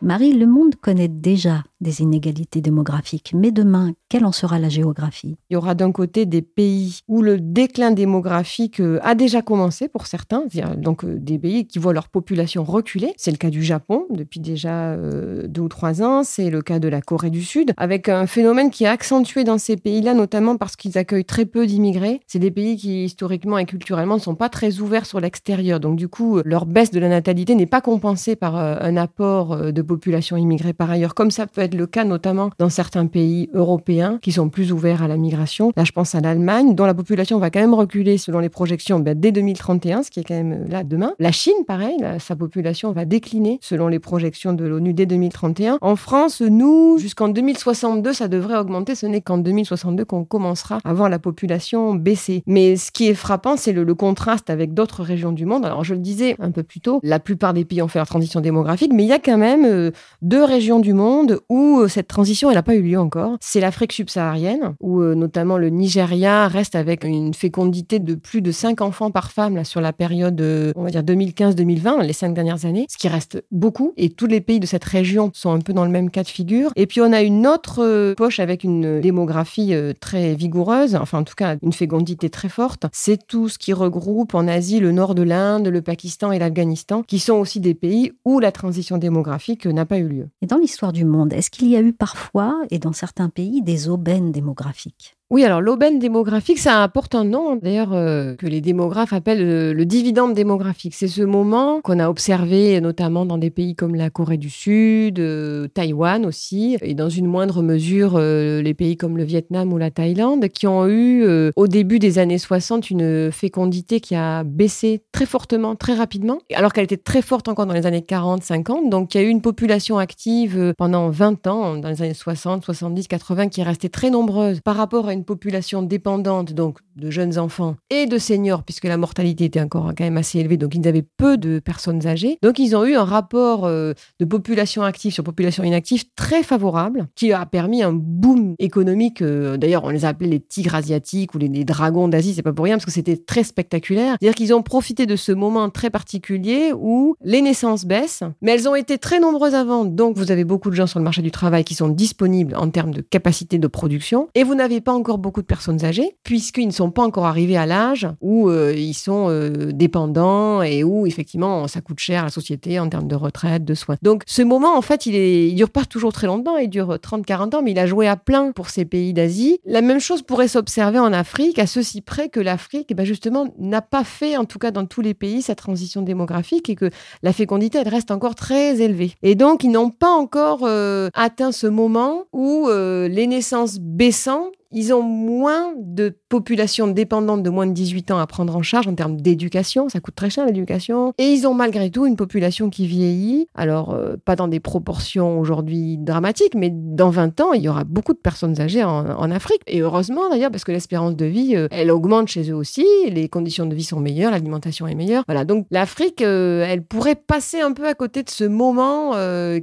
Marie, 0.00 0.32
le 0.32 0.46
monde 0.46 0.74
connaît 0.80 1.08
déjà 1.08 1.62
des 1.80 2.00
inégalités 2.00 2.60
démographiques. 2.60 3.32
Mais 3.34 3.50
demain, 3.50 3.92
quelle 4.08 4.24
en 4.24 4.32
sera 4.32 4.58
la 4.58 4.68
géographie? 4.68 5.36
Il 5.50 5.54
y 5.54 5.56
aura 5.56 5.74
d'un 5.74 5.92
côté 5.92 6.26
des 6.26 6.42
pays 6.42 7.00
où 7.08 7.22
le 7.22 7.38
déclin 7.40 7.90
démographique 7.90 8.80
euh, 8.80 8.98
a 9.02 9.14
déjà 9.14 9.42
commencé 9.42 9.88
pour 9.88 10.06
certains, 10.06 10.44
donc 10.76 11.04
euh, 11.04 11.16
des 11.18 11.38
pays 11.38 11.66
qui 11.66 11.78
voient 11.78 11.92
leur 11.92 12.08
population 12.08 12.64
reculer. 12.64 13.12
C'est 13.16 13.30
le 13.30 13.36
cas 13.36 13.50
du 13.50 13.62
Japon 13.62 14.06
depuis 14.10 14.40
déjà 14.40 14.92
euh, 14.92 15.46
deux 15.48 15.62
ou 15.62 15.68
trois 15.68 16.02
ans, 16.02 16.22
c'est 16.24 16.50
le 16.50 16.62
cas 16.62 16.78
de 16.78 16.88
la 16.88 17.00
Corée 17.00 17.30
du 17.30 17.42
Sud, 17.42 17.72
avec 17.76 18.08
un 18.08 18.26
phénomène 18.26 18.70
qui 18.70 18.84
est 18.84 18.88
accentué 18.88 19.44
dans 19.44 19.58
ces 19.58 19.76
pays-là, 19.76 20.14
notamment 20.14 20.56
parce 20.56 20.76
qu'ils 20.76 20.96
accueillent 20.96 21.24
très 21.24 21.44
peu 21.44 21.66
d'immigrés. 21.66 22.20
C'est 22.26 22.38
des 22.38 22.50
pays 22.50 22.76
qui 22.76 23.04
historiquement 23.04 23.58
et 23.58 23.66
culturellement 23.66 24.14
ne 24.14 24.20
sont 24.20 24.34
pas 24.34 24.48
très 24.48 24.78
ouverts 24.78 25.06
sur 25.06 25.20
l'extérieur, 25.20 25.80
donc 25.80 25.96
du 25.96 26.08
coup 26.08 26.40
leur 26.44 26.66
baisse 26.66 26.90
de 26.90 27.00
la 27.00 27.08
natalité 27.08 27.54
n'est 27.54 27.66
pas 27.66 27.80
compensée 27.80 28.36
par 28.36 28.56
un 28.56 28.96
apport 28.96 29.72
de 29.72 29.82
population 29.82 30.36
immigrée 30.36 30.72
par 30.72 30.90
ailleurs, 30.90 31.14
comme 31.14 31.30
ça 31.30 31.46
peut 31.46 31.60
être 31.64 31.74
le 31.74 31.86
cas 31.86 32.04
notamment 32.04 32.50
dans 32.58 32.68
certains 32.68 33.06
pays 33.06 33.50
européens 33.52 34.18
qui 34.22 34.32
sont 34.32 34.48
plus 34.48 34.72
ouverts 34.72 35.02
à 35.02 35.08
la 35.08 35.16
migration. 35.16 35.72
Là, 35.76 35.84
je 35.84 35.92
pense 35.92 36.14
à 36.14 36.20
l'Allemagne, 36.20 36.74
dont 36.74 36.86
la 36.86 36.94
population 36.94 37.38
va 37.38 37.50
quand 37.50 37.60
même 37.60 37.74
reculer 37.74 38.18
selon 38.18 38.38
les 38.38 38.48
projections 38.48 39.00
ben, 39.00 39.18
dès 39.18 39.32
2031, 39.32 40.02
ce 40.02 40.10
qui 40.10 40.20
est 40.20 40.24
quand 40.24 40.34
même 40.34 40.52
euh, 40.52 40.68
là 40.68 40.84
demain. 40.84 41.12
La 41.18 41.32
Chine, 41.32 41.64
pareil, 41.66 41.96
sa 42.18 42.36
population 42.36 42.92
va 42.92 43.04
décliner 43.04 43.58
selon 43.60 43.88
les 43.88 43.98
projections 43.98 44.52
de 44.52 44.64
l'ONU 44.64 44.94
dès 44.94 45.06
2031. 45.06 45.78
En 45.80 45.96
France, 45.96 46.40
nous, 46.40 46.98
jusqu'en 46.98 47.28
2062, 47.28 48.12
ça 48.12 48.28
devrait 48.28 48.56
augmenter. 48.56 48.94
Ce 48.94 49.06
n'est 49.06 49.20
qu'en 49.20 49.38
2062 49.38 50.04
qu'on 50.04 50.24
commencera 50.24 50.78
à 50.84 50.92
voir 50.92 51.08
la 51.08 51.18
population 51.18 51.94
baisser. 51.94 52.42
Mais 52.46 52.76
ce 52.76 52.90
qui 52.90 53.08
est 53.08 53.14
frappant, 53.14 53.56
c'est 53.56 53.72
le, 53.72 53.94
contraste 53.94 54.50
avec 54.50 54.74
d'autres 54.74 55.04
régions 55.04 55.30
du 55.30 55.46
monde. 55.46 55.64
Alors, 55.64 55.84
je 55.84 55.94
le 55.94 56.00
disais 56.00 56.34
un 56.40 56.50
peu 56.50 56.64
plus 56.64 56.80
tôt, 56.80 56.98
la 57.04 57.20
plupart 57.20 57.54
des 57.54 57.64
pays 57.64 57.80
ont 57.80 57.86
fait 57.86 58.00
leur 58.00 58.08
transition 58.08 58.40
démographique, 58.40 58.92
mais 58.92 59.04
il 59.04 59.08
y 59.08 59.12
a 59.12 59.20
quand 59.20 59.38
même 59.38 59.64
euh, 59.64 59.92
deux 60.20 60.42
régions 60.42 60.80
du 60.80 60.94
monde 60.94 61.40
euh, 61.54 61.88
cette 61.88 62.08
transition, 62.08 62.50
elle 62.50 62.56
n'a 62.56 62.62
pas 62.62 62.74
eu 62.74 62.82
lieu 62.82 62.98
encore. 62.98 63.36
C'est 63.40 63.60
l'Afrique 63.60 63.92
subsaharienne, 63.92 64.74
où 64.80 65.00
euh, 65.00 65.14
notamment 65.14 65.58
le 65.58 65.68
Nigeria 65.68 66.48
reste 66.48 66.74
avec 66.74 67.04
une 67.04 67.34
fécondité 67.34 67.98
de 67.98 68.14
plus 68.14 68.42
de 68.42 68.50
5 68.50 68.80
enfants 68.80 69.10
par 69.10 69.30
femme 69.30 69.64
sur 69.64 69.80
la 69.80 69.92
période, 69.92 70.40
euh, 70.40 70.72
on 70.76 70.84
va 70.84 70.90
dire 70.90 71.02
2015-2020, 71.02 72.02
les 72.02 72.12
5 72.12 72.34
dernières 72.34 72.64
années, 72.64 72.86
ce 72.88 72.96
qui 72.96 73.08
reste 73.08 73.44
beaucoup. 73.50 73.92
Et 73.96 74.10
tous 74.10 74.26
les 74.26 74.40
pays 74.40 74.60
de 74.60 74.66
cette 74.66 74.84
région 74.84 75.30
sont 75.34 75.52
un 75.52 75.60
peu 75.60 75.72
dans 75.72 75.84
le 75.84 75.90
même 75.90 76.10
cas 76.10 76.22
de 76.22 76.28
figure. 76.28 76.72
Et 76.76 76.86
puis 76.86 77.00
on 77.00 77.12
a 77.12 77.22
une 77.22 77.46
autre 77.46 78.14
poche 78.14 78.40
avec 78.40 78.64
une 78.64 79.00
démographie 79.00 79.74
très 80.00 80.34
vigoureuse, 80.34 80.96
enfin 80.96 81.18
en 81.18 81.24
tout 81.24 81.34
cas 81.36 81.56
une 81.62 81.72
fécondité 81.72 82.30
très 82.30 82.48
forte. 82.48 82.86
C'est 82.92 83.26
tout 83.26 83.48
ce 83.48 83.58
qui 83.58 83.72
regroupe 83.72 84.34
en 84.34 84.48
Asie 84.48 84.80
le 84.80 84.92
nord 84.92 85.14
de 85.14 85.22
l'Inde, 85.22 85.68
le 85.68 85.82
Pakistan 85.82 86.32
et 86.32 86.38
l'Afghanistan, 86.38 87.02
qui 87.02 87.18
sont 87.18 87.34
aussi 87.34 87.60
des 87.60 87.74
pays 87.74 88.12
où 88.24 88.40
la 88.40 88.52
transition 88.52 88.98
démographique 88.98 89.66
n'a 89.66 89.86
pas 89.86 89.98
eu 89.98 90.08
lieu. 90.08 90.28
Et 90.42 90.46
dans 90.46 90.58
l'histoire 90.58 90.92
du 90.92 91.04
monde, 91.04 91.32
est-ce 91.44 91.50
qu'il 91.50 91.68
y 91.68 91.76
a 91.76 91.82
eu 91.82 91.92
parfois, 91.92 92.62
et 92.70 92.78
dans 92.78 92.94
certains 92.94 93.28
pays, 93.28 93.60
des 93.60 93.90
aubaines 93.90 94.32
démographiques 94.32 95.18
oui, 95.30 95.42
alors 95.42 95.62
l'aubaine 95.62 95.98
démographique, 95.98 96.58
ça 96.58 96.82
apporte 96.82 97.14
un 97.14 97.24
nom 97.24 97.56
d'ailleurs 97.56 97.94
euh, 97.94 98.34
que 98.36 98.46
les 98.46 98.60
démographes 98.60 99.14
appellent 99.14 99.40
euh, 99.40 99.72
le, 99.72 99.86
dividende 99.86 100.34
démographique. 100.34 100.94
C'est 100.94 101.08
ce 101.08 101.22
moment 101.22 101.80
qu'on 101.80 101.98
a 101.98 102.10
observé 102.10 102.78
notamment 102.82 103.24
dans 103.24 103.38
des 103.38 103.48
pays 103.48 103.74
comme 103.74 103.94
la 103.94 104.10
Corée 104.10 104.36
du 104.36 104.50
Sud, 104.50 105.18
euh, 105.18 105.66
Taïwan 105.68 106.26
aussi, 106.26 106.76
et 106.82 106.92
dans 106.92 107.08
une 107.08 107.26
moindre 107.26 107.62
mesure 107.62 108.18
les 108.18 108.74
pays 108.74 108.98
comme 108.98 109.16
le 109.16 109.24
Vietnam 109.24 109.72
ou 109.72 109.78
la 109.78 109.90
Thaïlande, 109.90 110.48
qui 110.48 110.66
ont 110.66 110.86
eu 110.86 111.24
au 111.56 111.66
début 111.68 111.98
des 111.98 112.18
années 112.18 112.38
60 112.38 112.90
une 112.90 113.32
fécondité 113.32 114.00
qui 114.00 114.14
a 114.14 114.44
baissé 114.44 115.02
très 115.12 115.26
fortement, 115.26 115.74
très 115.74 115.94
rapidement, 115.94 116.38
alors 116.54 116.72
qu'elle 116.72 116.84
était 116.84 116.96
très 116.96 117.22
forte 117.22 117.48
encore 117.48 117.66
dans 117.66 117.74
les 117.74 117.86
années 117.86 118.02
40, 118.02 118.42
50. 118.42 118.90
Donc 118.90 119.14
il 119.14 119.20
y 119.20 119.24
a 119.24 119.26
eu 119.26 119.30
une 119.30 119.42
population 119.42 119.98
active 119.98 120.74
pendant 120.76 121.08
20 121.08 121.46
ans, 121.46 121.76
dans 121.76 121.88
les 121.88 122.02
années 122.02 122.14
60, 122.14 122.64
70, 122.64 123.08
80, 123.08 123.48
qui 123.48 123.60
est 123.62 123.64
restée 123.64 123.88
très 123.88 124.10
nombreuse 124.10 124.60
par 124.60 124.76
rapport 124.76 125.08
à 125.08 125.14
une 125.14 125.23
population 125.24 125.82
dépendante, 125.82 126.52
donc 126.52 126.78
de 126.96 127.10
jeunes 127.10 127.38
enfants 127.38 127.76
et 127.90 128.06
de 128.06 128.18
seniors, 128.18 128.62
puisque 128.62 128.84
la 128.84 128.96
mortalité 128.96 129.44
était 129.44 129.60
encore 129.60 129.86
quand 129.96 130.04
même 130.04 130.16
assez 130.16 130.38
élevée, 130.38 130.56
donc 130.56 130.74
ils 130.74 130.86
avaient 130.86 131.04
peu 131.16 131.36
de 131.36 131.58
personnes 131.58 132.06
âgées. 132.06 132.38
Donc 132.42 132.58
ils 132.58 132.76
ont 132.76 132.84
eu 132.84 132.94
un 132.94 133.04
rapport 133.04 133.64
euh, 133.64 133.92
de 134.20 134.24
population 134.24 134.82
active 134.82 135.12
sur 135.12 135.24
population 135.24 135.64
inactive 135.64 136.04
très 136.16 136.42
favorable, 136.42 137.06
qui 137.16 137.32
a 137.32 137.44
permis 137.46 137.82
un 137.82 137.92
boom 137.92 138.54
économique. 138.58 139.22
Euh, 139.22 139.56
d'ailleurs, 139.56 139.84
on 139.84 139.88
les 139.88 140.04
a 140.04 140.08
appelés 140.08 140.30
les 140.30 140.40
tigres 140.40 140.74
asiatiques 140.74 141.34
ou 141.34 141.38
les, 141.38 141.48
les 141.48 141.64
dragons 141.64 142.08
d'Asie, 142.08 142.34
c'est 142.34 142.42
pas 142.42 142.52
pour 142.52 142.64
rien, 142.64 142.76
parce 142.76 142.84
que 142.84 142.90
c'était 142.90 143.16
très 143.16 143.42
spectaculaire. 143.42 144.16
C'est-à-dire 144.20 144.34
qu'ils 144.34 144.54
ont 144.54 144.62
profité 144.62 145.06
de 145.06 145.16
ce 145.16 145.32
moment 145.32 145.70
très 145.70 145.90
particulier 145.90 146.72
où 146.76 147.16
les 147.22 147.42
naissances 147.42 147.84
baissent, 147.84 148.22
mais 148.40 148.52
elles 148.52 148.68
ont 148.68 148.74
été 148.74 148.98
très 148.98 149.20
nombreuses 149.20 149.54
avant. 149.54 149.84
Donc 149.84 150.16
vous 150.16 150.30
avez 150.30 150.44
beaucoup 150.44 150.70
de 150.70 150.74
gens 150.74 150.86
sur 150.86 150.98
le 150.98 151.04
marché 151.04 151.22
du 151.22 151.30
travail 151.30 151.64
qui 151.64 151.74
sont 151.74 151.88
disponibles 151.88 152.54
en 152.56 152.70
termes 152.70 152.92
de 152.92 153.00
capacité 153.00 153.58
de 153.58 153.66
production, 153.66 154.28
et 154.34 154.44
vous 154.44 154.54
n'avez 154.54 154.80
pas 154.80 154.92
encore 154.92 155.03
beaucoup 155.12 155.42
de 155.42 155.46
personnes 155.46 155.84
âgées, 155.84 156.16
puisqu'ils 156.24 156.66
ne 156.66 156.72
sont 156.72 156.90
pas 156.90 157.02
encore 157.02 157.26
arrivés 157.26 157.56
à 157.56 157.66
l'âge 157.66 158.08
où 158.20 158.48
euh, 158.48 158.74
ils 158.76 158.94
sont 158.94 159.26
euh, 159.28 159.70
dépendants 159.72 160.62
et 160.62 160.82
où 160.82 161.06
effectivement 161.06 161.68
ça 161.68 161.80
coûte 161.80 162.00
cher 162.00 162.22
à 162.22 162.24
la 162.24 162.30
société 162.30 162.80
en 162.80 162.88
termes 162.88 163.06
de 163.06 163.14
retraite, 163.14 163.64
de 163.64 163.74
soins. 163.74 163.96
Donc 164.02 164.22
ce 164.26 164.42
moment, 164.42 164.76
en 164.76 164.82
fait, 164.82 165.06
il, 165.06 165.14
est, 165.14 165.48
il 165.48 165.54
dure 165.54 165.70
pas 165.70 165.84
toujours 165.84 166.12
très 166.12 166.26
longtemps, 166.26 166.56
il 166.56 166.68
dure 166.68 166.94
30-40 166.94 167.56
ans, 167.56 167.62
mais 167.62 167.72
il 167.72 167.78
a 167.78 167.86
joué 167.86 168.08
à 168.08 168.16
plein 168.16 168.52
pour 168.52 168.70
ces 168.70 168.84
pays 168.84 169.12
d'Asie. 169.12 169.58
La 169.64 169.82
même 169.82 170.00
chose 170.00 170.22
pourrait 170.22 170.48
s'observer 170.48 170.98
en 170.98 171.12
Afrique, 171.12 171.58
à 171.58 171.66
ceci 171.66 172.00
près 172.00 172.28
que 172.28 172.40
l'Afrique, 172.40 172.86
eh 172.90 172.94
ben 172.94 173.04
justement, 173.04 173.46
n'a 173.58 173.82
pas 173.82 174.04
fait, 174.04 174.36
en 174.36 174.44
tout 174.44 174.58
cas 174.58 174.70
dans 174.70 174.86
tous 174.86 175.02
les 175.02 175.14
pays, 175.14 175.42
sa 175.42 175.54
transition 175.54 176.02
démographique 176.02 176.70
et 176.70 176.74
que 176.74 176.90
la 177.22 177.32
fécondité, 177.32 177.78
elle 177.78 177.88
reste 177.88 178.10
encore 178.10 178.34
très 178.34 178.80
élevée. 178.80 179.12
Et 179.22 179.34
donc, 179.34 179.64
ils 179.64 179.70
n'ont 179.70 179.90
pas 179.90 180.10
encore 180.10 180.60
euh, 180.62 181.08
atteint 181.14 181.52
ce 181.52 181.66
moment 181.66 182.24
où 182.32 182.68
les 182.68 183.26
naissances 183.26 183.78
baissant 183.78 184.50
ils 184.74 184.92
ont 184.92 185.02
moins 185.02 185.72
de 185.78 186.18
population 186.28 186.88
dépendante 186.88 187.44
de 187.44 187.50
moins 187.50 187.66
de 187.66 187.72
18 187.72 188.10
ans 188.10 188.18
à 188.18 188.26
prendre 188.26 188.54
en 188.56 188.62
charge 188.62 188.88
en 188.88 188.94
termes 188.94 189.20
d'éducation. 189.20 189.88
Ça 189.88 190.00
coûte 190.00 190.16
très 190.16 190.30
cher 190.30 190.44
l'éducation. 190.44 191.14
Et 191.16 191.28
ils 191.28 191.46
ont 191.46 191.54
malgré 191.54 191.90
tout 191.90 192.06
une 192.06 192.16
population 192.16 192.70
qui 192.70 192.88
vieillit. 192.88 193.46
Alors, 193.54 193.92
euh, 193.92 194.16
pas 194.24 194.34
dans 194.34 194.48
des 194.48 194.58
proportions 194.58 195.38
aujourd'hui 195.38 195.96
dramatiques, 195.96 196.56
mais 196.56 196.70
dans 196.72 197.10
20 197.10 197.40
ans, 197.40 197.52
il 197.52 197.62
y 197.62 197.68
aura 197.68 197.84
beaucoup 197.84 198.12
de 198.12 198.18
personnes 198.18 198.60
âgées 198.60 198.82
en, 198.82 199.30
Afrique. 199.30 199.62
Et 199.66 199.80
heureusement 199.80 200.28
d'ailleurs, 200.28 200.50
parce 200.50 200.64
que 200.64 200.72
l'espérance 200.72 201.16
de 201.16 201.24
vie, 201.24 201.56
euh, 201.56 201.68
elle 201.70 201.90
augmente 201.90 202.28
chez 202.28 202.50
eux 202.50 202.54
aussi. 202.54 202.84
Les 203.08 203.28
conditions 203.28 203.66
de 203.66 203.74
vie 203.74 203.84
sont 203.84 204.00
meilleures, 204.00 204.32
l'alimentation 204.32 204.86
est 204.86 204.94
meilleure. 204.94 205.24
Voilà, 205.26 205.44
donc 205.44 205.66
l'Afrique, 205.70 206.20
euh, 206.20 206.66
elle 206.68 206.82
pourrait 206.84 207.14
passer 207.14 207.60
un 207.60 207.72
peu 207.72 207.86
à 207.86 207.94
côté 207.94 208.22
de 208.22 208.30
ce 208.30 208.44
moment 208.44 209.12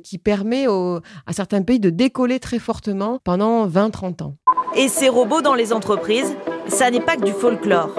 qui 0.04 0.18
permet 0.18 0.66
à 0.68 1.34
certains 1.34 1.62
pays 1.62 1.80
de 1.80 1.90
décoller 1.90 2.40
très 2.40 2.60
fortement 2.60 3.20
pendant 3.24 3.68
20-30 3.68 4.24
ans. 4.24 4.36
Et 4.76 4.88
ces 4.88 5.10
robots 5.10 5.42
dans 5.42 5.54
les 5.54 5.74
entreprises, 5.74 6.36
ça 6.68 6.90
n'est 6.90 7.02
pas 7.02 7.18
que 7.18 7.26
du 7.26 7.34
folklore. 7.34 7.96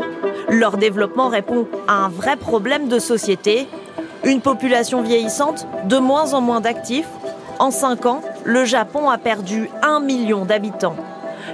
Leur 0.49 0.76
développement 0.76 1.29
répond 1.29 1.67
à 1.87 2.05
un 2.05 2.09
vrai 2.09 2.37
problème 2.37 2.88
de 2.88 2.99
société, 2.99 3.67
une 4.25 4.41
population 4.41 5.02
vieillissante, 5.02 5.67
de 5.85 5.99
moins 5.99 6.35
en 6.35 6.41
moins 6.41 6.61
d'actifs. 6.61 7.09
En 7.59 7.71
5 7.71 8.07
ans, 8.07 8.23
le 8.45 8.64
Japon 8.64 9.11
a 9.11 9.19
perdu 9.19 9.69
1 9.83 10.00
million 10.00 10.45
d'habitants. 10.45 10.97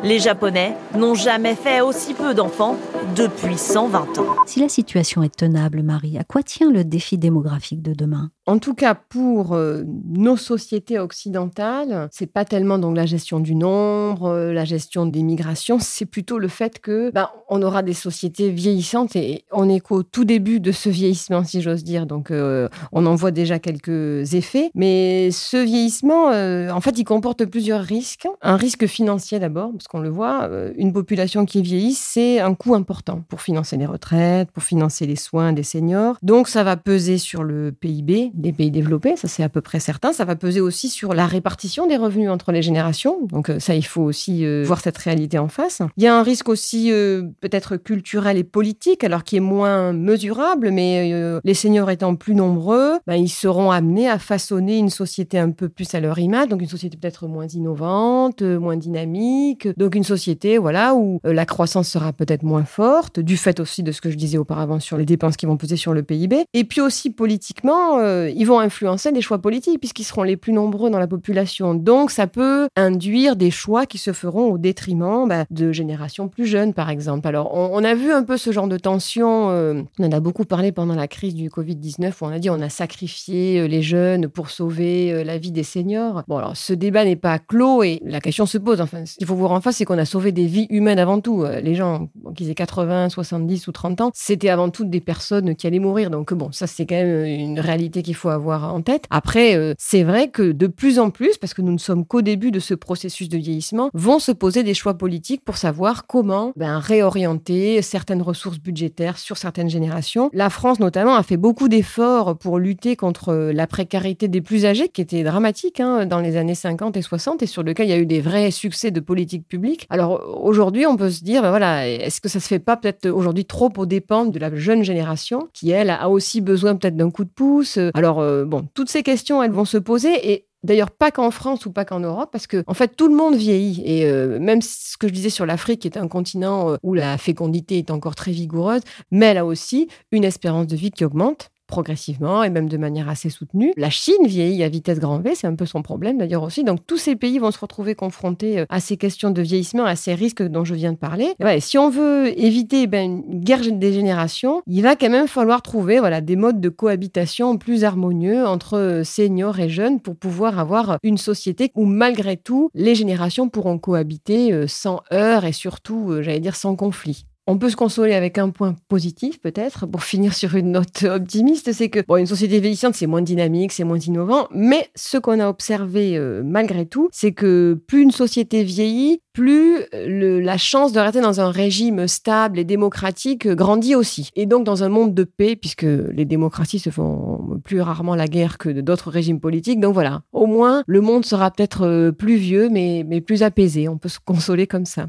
Les 0.03 0.19
Japonais 0.21 0.77
n'ont 0.95 1.15
jamais 1.15 1.55
fait 1.55 1.81
aussi 1.81 2.15
peu 2.15 2.35
d'enfants 2.35 2.77
depuis 3.17 3.59
120 3.59 4.19
ans. 4.19 4.37
Si 4.47 4.61
la 4.61 4.69
situation 4.69 5.23
est 5.23 5.35
tenable, 5.35 5.83
Marie, 5.83 6.19
à 6.19 6.25
quoi 6.25 6.43
tient 6.43 6.71
le 6.71 6.85
défi 6.85 7.19
démographique 7.19 7.83
de 7.83 7.93
demain? 7.93 8.31
En 8.49 8.59
tout 8.59 8.73
cas, 8.73 8.95
pour 8.95 9.53
euh, 9.53 9.83
nos 10.07 10.39
sociétés 10.39 10.99
occidentales, 10.99 12.09
c'est 12.11 12.33
pas 12.33 12.47
tellement 12.47 12.79
donc 12.79 12.97
la 12.97 13.05
gestion 13.05 13.41
du 13.41 13.55
nombre, 13.55 14.31
euh, 14.31 14.55
la 14.55 14.65
gestion 14.65 15.05
des 15.05 15.23
migrations, 15.23 15.77
c'est 15.83 16.07
plutôt 16.07 16.39
le 16.39 16.49
fait 16.49 16.79
que 16.79 17.11
ben, 17.13 17.29
on 17.51 17.61
aura 17.61 17.83
des 17.83 17.93
sociétés 17.93 18.49
vieillissantes 18.49 19.17
et 19.17 19.45
on 19.53 19.69
est 19.69 19.81
qu'au 19.81 20.03
tout 20.03 20.25
début 20.25 20.61
de 20.61 20.73
ce 20.73 20.89
vieillissement, 20.89 21.45
si 21.45 21.61
j'ose 21.61 21.85
dire. 21.85 22.07
Donc, 22.07 22.31
euh, 22.31 22.71
on 22.91 23.05
en 23.05 23.17
voit 23.17 23.33
déjà 23.33 23.59
quelques 23.59 24.33
effets. 24.33 24.71
Mais 24.75 25.31
ce 25.31 25.59
vieillissement, 25.59 26.29
en 26.29 26.81
fait, 26.81 26.99
il 26.99 27.05
comporte 27.05 27.45
plusieurs 27.45 27.83
risques. 27.83 28.27
Un 28.41 28.57
risque 28.57 28.87
financier 28.87 29.39
d'abord, 29.39 29.73
parce 29.73 29.89
qu'on 29.89 30.01
le 30.01 30.09
voit, 30.09 30.49
une 30.79 30.95
population 30.95 31.45
qui 31.45 31.61
vieillit, 31.61 31.93
c'est 31.93 32.41
un 32.41 32.55
coût 32.55 32.75
important 32.75 33.23
pour 33.29 33.43
financer 33.43 33.77
les 33.77 33.85
retraites, 33.85 34.51
pour 34.53 34.63
financer 34.63 35.07
les 35.07 35.17
soins 35.17 35.53
des 35.53 35.63
seniors. 35.63 36.17
Donc, 36.23 36.49
ça 36.49 36.65
va 36.65 36.79
peser 36.79 37.19
sur 37.19 37.43
le 37.43 37.73
PIB 37.73 38.33
des 38.39 38.53
pays 38.53 38.71
développés, 38.71 39.17
ça 39.17 39.29
c'est 39.29 39.43
à 39.43 39.49
peu 39.49 39.61
près 39.61 39.81
certain. 39.81 40.13
Ça 40.13 40.25
va 40.25 40.37
peser 40.37 40.61
aussi 40.61 40.89
sur 40.89 41.15
la 41.15 41.27
répartition 41.27 41.87
des 41.87 41.97
revenus 41.97 42.31
entre 42.31 42.53
les 42.53 42.63
générations. 42.63 43.19
Donc, 43.31 43.51
ça, 43.59 43.75
il 43.75 43.85
faut 43.85 44.03
aussi 44.03 44.45
euh, 44.45 44.65
voir 44.67 44.81
cette 44.81 44.99
réalité 44.99 45.39
en 45.39 45.49
face. 45.49 45.83
Il 45.97 46.05
y 46.05 46.07
a 46.07 46.17
un 46.17 46.23
risque 46.23 46.49
aussi 46.49 46.91
euh, 46.93 47.23
peut-être 47.41 47.77
culturel 47.77 48.37
et 48.37 48.45
politique, 48.45 49.05
alors 49.05 49.25
qui 49.25 49.37
est 49.37 49.41
moins 49.41 49.93
mesurable, 49.93 50.71
mais 50.71 51.13
euh, 51.13 51.41
les 51.45 51.55
seniors 51.55 51.91
étant 51.91 52.15
plus 52.15 52.35
nombreux, 52.35 52.99
ben, 53.07 53.15
ils 53.15 53.29
seront 53.29 53.71
amenés 53.71 54.09
à 54.09 54.19
façonner 54.19 54.79
une 54.79 54.91
société 54.91 55.39
un 55.39 55.51
peu 55.51 55.69
plus 55.69 55.95
à 55.95 56.01
leur 56.01 56.19
image, 56.19 56.49
donc 56.49 56.63
une 56.63 56.69
société 56.69 56.97
peut-être 56.97 57.27
moins 57.27 57.47
innovante, 57.47 58.43
moins 58.43 58.77
dynamique, 58.77 59.69
donc 59.77 59.95
une 59.95 60.05
société 60.05 60.59
voilà 60.59 60.95
où 60.95 61.21
la 61.25 61.47
croissance 61.47 61.89
sera 61.89 62.13
peut-être 62.13 62.43
moins 62.43 62.65
forte, 62.65 63.21
du 63.21 63.37
fait 63.37 63.61
aussi 63.61 63.83
de 63.83 63.93
ce 63.93 64.01
que 64.01 64.11
je 64.11 64.17
disais 64.17 64.39
auparavant 64.39 64.81
sur 64.81 64.97
les 64.97 65.05
dépenses 65.05 65.37
qui 65.37 65.47
vont 65.47 65.57
peser 65.57 65.77
sur 65.77 65.95
le 65.95 66.03
PIB, 66.03 66.45
et 66.53 66.65
puis 66.65 66.81
aussi 66.81 67.11
politiquement, 67.11 67.99
ils 68.35 68.45
vont 68.45 68.61
influencer 68.61 69.11
les 69.11 69.21
choix 69.21 69.39
politiques 69.39 69.81
puisqu'ils 69.81 70.05
seront 70.05 70.23
les 70.23 70.37
plus 70.37 70.53
nombreux 70.53 70.91
dans 70.91 70.99
la 70.99 71.07
population. 71.07 71.75
Donc 71.75 72.11
ça 72.11 72.27
peut 72.27 72.69
induire 72.77 73.37
des 73.37 73.51
choix 73.51 73.87
qui 73.87 73.99
se 73.99 74.13
feront 74.13 74.53
au 74.53 74.59
détriment 74.59 75.29
bah, 75.29 75.45
de 75.51 75.73
générations 75.73 76.29
plus 76.29 76.47
jeunes, 76.47 76.75
par 76.75 76.91
exemple. 76.91 77.27
Alors 77.29 77.55
on, 77.55 77.83
a 77.85 77.95
vu 77.95 78.13
un 78.13 78.23
peu 78.23 78.37
ce 78.37 78.53
genre 78.53 78.69
de 78.69 78.77
tension. 78.77 79.51
Euh, 79.51 79.83
on 79.99 80.07
en 80.07 80.13
a 80.13 80.21
beaucoup 80.21 80.45
parlé 80.45 80.73
pendant 80.73 80.95
la 80.95 81.09
crise 81.09 81.35
du 81.35 81.49
Covid-19 81.49 82.11
où 82.11 82.25
on 82.25 82.29
a 82.29 82.39
dit 82.39 82.51
on 82.51 82.61
a 82.61 82.69
sacrifié 82.69 83.61
euh, 83.61 83.67
les 83.67 83.83
jeunes 83.83 84.29
pour 84.29 84.51
sauver 84.51 85.13
euh, 85.13 85.25
la 85.25 85.39
vie 85.39 85.53
des 85.53 85.63
seniors. 85.63 86.23
Bon 86.29 86.39
alors 86.39 86.57
ce 86.57 86.73
débat 86.73 87.05
n'est 87.05 87.17
pas 87.17 87.39
clos 87.39 87.83
et 87.83 88.01
la 88.05 88.21
question 88.21 88.47
se 88.47 88.59
pose. 88.59 88.81
Enfin, 88.81 89.07
ce 89.07 89.17
qu'il 89.17 89.27
faut 89.27 89.35
voir 89.35 89.53
en 89.53 89.61
face, 89.61 89.77
c'est 89.77 89.85
qu'on 89.85 89.99
a 89.99 90.05
sauvé 90.05 90.33
des 90.33 90.47
vies 90.47 90.67
humaines 90.71 90.99
avant 90.99 91.21
tout. 91.21 91.45
Les 91.63 91.75
gens 91.75 92.09
qui 92.35 92.51
aient 92.51 92.55
80, 92.55 93.09
70 93.09 93.69
ou 93.69 93.73
30 93.73 94.01
ans, 94.01 94.11
c'était 94.15 94.49
avant 94.49 94.71
tout 94.71 94.85
des 94.85 95.01
personnes 95.01 95.55
qui 95.55 95.67
allaient 95.67 95.79
mourir. 95.79 96.11
Donc 96.11 96.35
bon, 96.35 96.53
ça 96.53 96.67
c'est 96.67 96.87
quand 96.87 96.97
même 96.97 97.25
une 97.25 97.61
réalité 97.61 98.03
qu'il 98.03 98.15
avoir 98.27 98.75
en 98.75 98.83
tête. 98.83 99.05
Après, 99.11 99.57
euh, 99.57 99.75
c'est 99.79 100.03
vrai 100.03 100.29
que 100.29 100.51
de 100.51 100.67
plus 100.67 100.99
en 100.99 101.11
plus, 101.11 101.37
parce 101.39 101.55
que 101.55 101.63
nous 101.63 101.73
ne 101.73 101.79
sommes 101.79 102.05
qu'au 102.05 102.23
début 102.23 102.51
de 102.51 102.59
ce 102.59 102.75
processus 102.75 103.29
de 103.29 103.39
vieillissement, 103.39 103.91
vont 103.95 104.19
se 104.19 104.33
poser 104.33 104.63
des 104.63 104.75
choix 104.75 104.95
politiques 104.95 105.45
pour 105.45 105.57
savoir 105.57 106.07
comment 106.07 106.53
ben, 106.57 106.79
réorienter 106.79 107.81
certaines 107.83 108.23
ressources 108.23 108.59
budgétaires 108.59 109.19
sur 109.19 109.37
certaines 109.37 109.71
générations. 109.71 110.31
La 110.33 110.51
France, 110.51 110.81
notamment, 110.81 111.15
a 111.15 111.23
fait 111.23 111.37
beaucoup 111.37 111.69
d'efforts 111.69 112.37
pour 112.37 112.59
lutter 112.59 112.97
contre 112.97 113.35
la 113.35 113.67
précarité 113.67 114.29
des 114.29 114.41
plus 114.41 114.67
âgés, 114.67 114.89
qui 114.89 115.01
était 115.01 115.23
dramatique 115.23 115.81
hein, 115.81 116.07
dans 116.07 116.21
les 116.21 116.37
années 116.37 116.55
50 116.55 116.97
et 116.97 117.03
60, 117.03 117.43
et 117.43 117.47
sur 117.47 117.63
lequel 117.63 117.87
il 117.87 117.91
y 117.91 117.95
a 117.95 117.99
eu 117.99 118.07
des 118.07 118.21
vrais 118.21 118.51
succès 118.51 118.91
de 118.91 119.01
politique 119.01 119.47
publique. 119.47 119.87
Alors 119.91 120.23
aujourd'hui, 120.43 120.87
on 120.87 120.97
peut 120.97 121.11
se 121.11 121.23
dire, 121.23 121.43
ben 121.43 121.51
voilà, 121.51 121.89
est-ce 121.89 122.21
que 122.21 122.29
ça 122.29 122.41
se 122.41 122.49
fait 122.49 122.59
pas 122.59 122.77
peut-être 122.77 123.09
aujourd'hui 123.09 123.45
trop 123.45 123.73
aux 123.77 123.87
dépens 123.87 124.27
de 124.27 124.39
la 124.39 124.55
jeune 124.55 124.83
génération, 124.83 125.49
qui 125.53 125.71
elle 125.71 125.91
a 125.91 126.09
aussi 126.09 126.41
besoin 126.41 126.77
peut-être 126.77 126.97
d'un 126.97 127.11
coup 127.11 127.25
de 127.25 127.31
pouce 127.31 127.79
Alors 127.95 128.08
euh, 128.17 128.47
bon, 128.47 128.67
toutes 128.75 128.89
ces 128.89 129.03
questions, 129.03 129.43
elles 129.43 129.53
vont 129.53 129.67
se 129.67 129.79
poser 129.79 130.33
et 130.33 130.49
D'ailleurs, 130.65 130.91
pas 130.91 131.13
qu'en 131.13 131.31
France 131.31 131.67
ou 131.67 131.73
pas 131.73 131.85
qu'en 131.85 132.01
Europe, 132.01 132.31
parce 132.33 132.49
que 132.49 132.65
en 132.67 132.75
fait, 132.75 132.97
tout 132.97 133.07
le 133.07 133.15
monde 133.15 133.37
vieillit. 133.37 133.81
Et 133.85 134.05
euh, 134.07 134.41
même 134.41 134.61
ce 134.61 134.97
que 134.97 135.07
je 135.07 135.13
disais 135.13 135.31
sur 135.31 135.47
l'Afrique, 135.47 135.83
qui 135.83 135.89
est 135.89 135.97
un 135.97 136.09
continent 136.09 136.71
euh, 136.71 136.77
où 136.83 136.95
la 136.95 137.17
fécondité 137.17 137.79
est 137.79 137.93
encore 137.93 138.17
très 138.17 138.33
vigoureuse, 138.33 138.83
mais 139.13 139.37
a 139.37 139.47
aussi 139.47 139.89
une 140.11 140.25
espérance 140.25 140.67
de 140.67 140.75
vie 140.75 140.91
qui 140.91 141.05
augmente 141.05 141.51
progressivement 141.69 142.43
et 142.43 142.51
même 142.51 142.69
de 142.69 142.77
manière 142.77 143.09
assez 143.09 143.31
soutenue. 143.31 143.73
La 143.77 143.91
Chine 143.91 144.27
vieillit 144.27 144.65
à 144.65 144.69
vitesse 144.69 144.99
grand 144.99 145.21
V, 145.21 145.37
c'est 145.37 145.47
un 145.47 145.55
peu 145.55 145.67
son 145.67 145.83
problème 145.83 146.19
d'ailleurs 146.19 146.43
aussi. 146.43 146.65
Donc 146.65 146.81
tous 146.87 146.97
ces 146.97 147.15
pays 147.15 147.39
vont 147.39 147.53
se 147.53 147.61
retrouver 147.61 147.95
confrontés 147.95 148.61
euh, 148.61 148.67
à 148.69 148.81
ces 148.81 148.97
questions 148.97 149.31
de 149.31 149.43
vieillissement, 149.43 149.85
à 149.85 149.95
ces 149.95 150.15
risques 150.15 150.43
dont 150.43 150.65
je 150.65 150.75
viens 150.75 150.93
de 150.93 150.99
parler. 150.99 151.35
si 151.61 151.79
on 151.79 151.91
veut 151.91 152.37
éviter 152.37 152.87
ben, 152.87 153.23
une 153.29 153.41
guerre 153.41 153.61
des 153.71 153.93
générations, 153.93 154.63
il 154.67 154.83
va 154.83 154.97
quand 154.97 155.11
même 155.11 155.29
falloir 155.29 155.63
trouver 155.63 155.99
voilà, 156.01 156.21
des 156.21 156.37
modes 156.37 156.61
de 156.61 156.69
cohabitation 156.69 157.59
plus 157.59 157.85
harmonieux 157.85 158.47
entre 158.47 158.79
euh, 158.79 159.05
seniors 159.05 159.61
et 159.61 159.69
jeunes 159.69 160.01
pour 160.01 160.17
pouvoir 160.17 160.59
avoir 160.59 160.99
une 161.03 161.19
société 161.19 161.71
où 161.75 161.85
malgré 161.85 162.37
tout, 162.37 162.71
les 162.75 162.95
générations 162.95 163.49
pourront 163.49 163.79
cohabiter 163.79 164.53
euh, 164.53 164.67
sans 164.67 165.03
heurts 165.13 165.45
et 165.45 165.53
surtout, 165.53 166.23
j'allais 166.23 166.41
dire, 166.41 166.57
sans 166.57 166.75
conflit. 166.77 167.27
On 167.51 167.57
peut 167.57 167.71
se 167.71 167.77
consoler 167.77 168.13
avec 168.13 168.37
un 168.37 168.51
point 168.51 168.77
positif 168.89 169.41
peut-être 169.41 169.87
pour 169.87 170.03
finir 170.03 170.35
sur 170.35 170.55
une 170.55 170.71
note 170.73 171.05
optimiste, 171.05 171.73
c'est 171.73 171.89
que 171.89 172.01
bon, 172.07 172.17
une 172.17 172.27
société 172.27 172.61
vieillissante 172.61 172.95
c'est 172.95 173.07
moins 173.07 173.23
dynamique, 173.23 173.73
c'est 173.73 173.85
moins 173.85 173.99
innovant, 173.99 174.49
mais 174.51 174.91
ce 174.95 175.17
qu'on 175.17 175.41
a 175.41 175.49
observé 175.49 176.19
euh, 176.19 176.43
malgré 176.45 176.85
tout, 176.85 177.09
c'est 177.11 177.33
que 177.33 177.81
plus 177.87 178.03
une 178.03 178.11
société 178.11 178.65
vieillit, 178.65 179.23
plus 179.33 179.87
la 179.95 180.59
chance 180.59 180.93
de 180.93 181.01
rester 181.01 181.23
dans 181.23 181.41
un 181.41 181.51
régime 181.51 182.07
stable 182.07 182.59
et 182.59 182.65
démocratique 182.65 183.49
grandit 183.49 183.95
aussi. 183.95 184.29
Et 184.37 184.45
donc 184.45 184.65
dans 184.65 184.85
un 184.85 184.91
monde 184.91 185.15
de 185.15 185.25
paix, 185.25 185.57
puisque 185.57 185.87
les 186.13 186.27
démocraties 186.27 186.81
se 186.81 186.91
font 186.91 187.59
plus 187.65 187.81
rarement 187.81 188.15
la 188.15 188.29
guerre 188.29 188.59
que 188.59 188.69
d'autres 188.69 189.11
régimes 189.11 189.41
politiques, 189.41 189.81
donc 189.81 189.95
voilà, 189.95 190.21
au 190.33 190.45
moins 190.45 190.83
le 190.87 191.01
monde 191.01 191.25
sera 191.25 191.51
peut-être 191.51 191.87
euh, 191.87 192.13
plus 192.13 192.37
vieux 192.37 192.69
mais, 192.69 193.07
mais 193.09 193.23
plus 193.23 193.43
apaisé. 193.43 193.89
On 193.89 193.97
peut 193.97 194.11
se 194.11 194.19
consoler 194.23 194.67
comme 194.67 194.85
ça. 194.85 195.07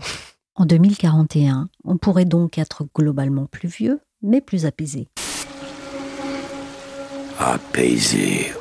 En 0.59 0.65
2041, 0.65 1.69
on 1.85 1.95
pourrait 1.95 2.25
donc 2.25 2.57
être 2.57 2.83
globalement 2.93 3.45
plus 3.45 3.69
vieux, 3.69 4.01
mais 4.21 4.41
plus 4.41 4.65
apaisé. 4.65 5.07
Apaisé. 7.39 8.51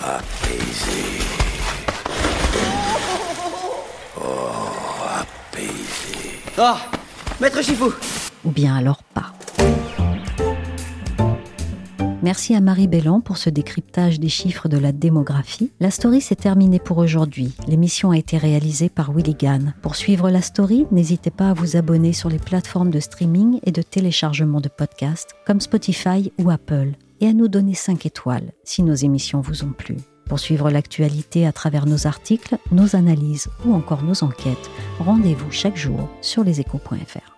Apaisé. 0.00 1.02
Oh, 4.16 4.22
apaisé. 5.12 6.38
Ah, 6.56 6.78
maître 7.40 7.60
Chifou 7.60 7.92
Ou 8.44 8.50
bien 8.52 8.76
alors 8.76 9.02
pas. 9.02 9.32
Merci 12.20 12.56
à 12.56 12.60
Marie 12.60 12.88
Bellan 12.88 13.20
pour 13.20 13.36
ce 13.36 13.48
décryptage 13.48 14.18
des 14.18 14.28
chiffres 14.28 14.68
de 14.68 14.76
la 14.76 14.90
démographie. 14.90 15.70
La 15.78 15.92
story 15.92 16.20
s'est 16.20 16.34
terminée 16.34 16.80
pour 16.80 16.98
aujourd'hui. 16.98 17.52
L'émission 17.68 18.10
a 18.10 18.18
été 18.18 18.36
réalisée 18.36 18.88
par 18.88 19.12
Willy. 19.12 19.36
Pour 19.82 19.94
suivre 19.94 20.28
la 20.28 20.42
story, 20.42 20.86
n'hésitez 20.90 21.30
pas 21.30 21.50
à 21.50 21.54
vous 21.54 21.76
abonner 21.76 22.12
sur 22.12 22.28
les 22.28 22.40
plateformes 22.40 22.90
de 22.90 22.98
streaming 22.98 23.60
et 23.62 23.70
de 23.70 23.82
téléchargement 23.82 24.60
de 24.60 24.68
podcasts 24.68 25.36
comme 25.46 25.60
Spotify 25.60 26.32
ou 26.38 26.50
Apple 26.50 26.94
et 27.20 27.28
à 27.28 27.32
nous 27.32 27.46
donner 27.46 27.74
5 27.74 28.04
étoiles 28.04 28.52
si 28.64 28.82
nos 28.82 28.94
émissions 28.94 29.40
vous 29.40 29.62
ont 29.62 29.72
plu. 29.72 29.96
Pour 30.26 30.40
suivre 30.40 30.70
l'actualité 30.70 31.46
à 31.46 31.52
travers 31.52 31.86
nos 31.86 32.08
articles, 32.08 32.58
nos 32.72 32.96
analyses 32.96 33.48
ou 33.64 33.74
encore 33.74 34.02
nos 34.02 34.24
enquêtes, 34.24 34.70
rendez-vous 34.98 35.52
chaque 35.52 35.76
jour 35.76 36.08
sur 36.20 36.42
leséchos.fr. 36.42 37.37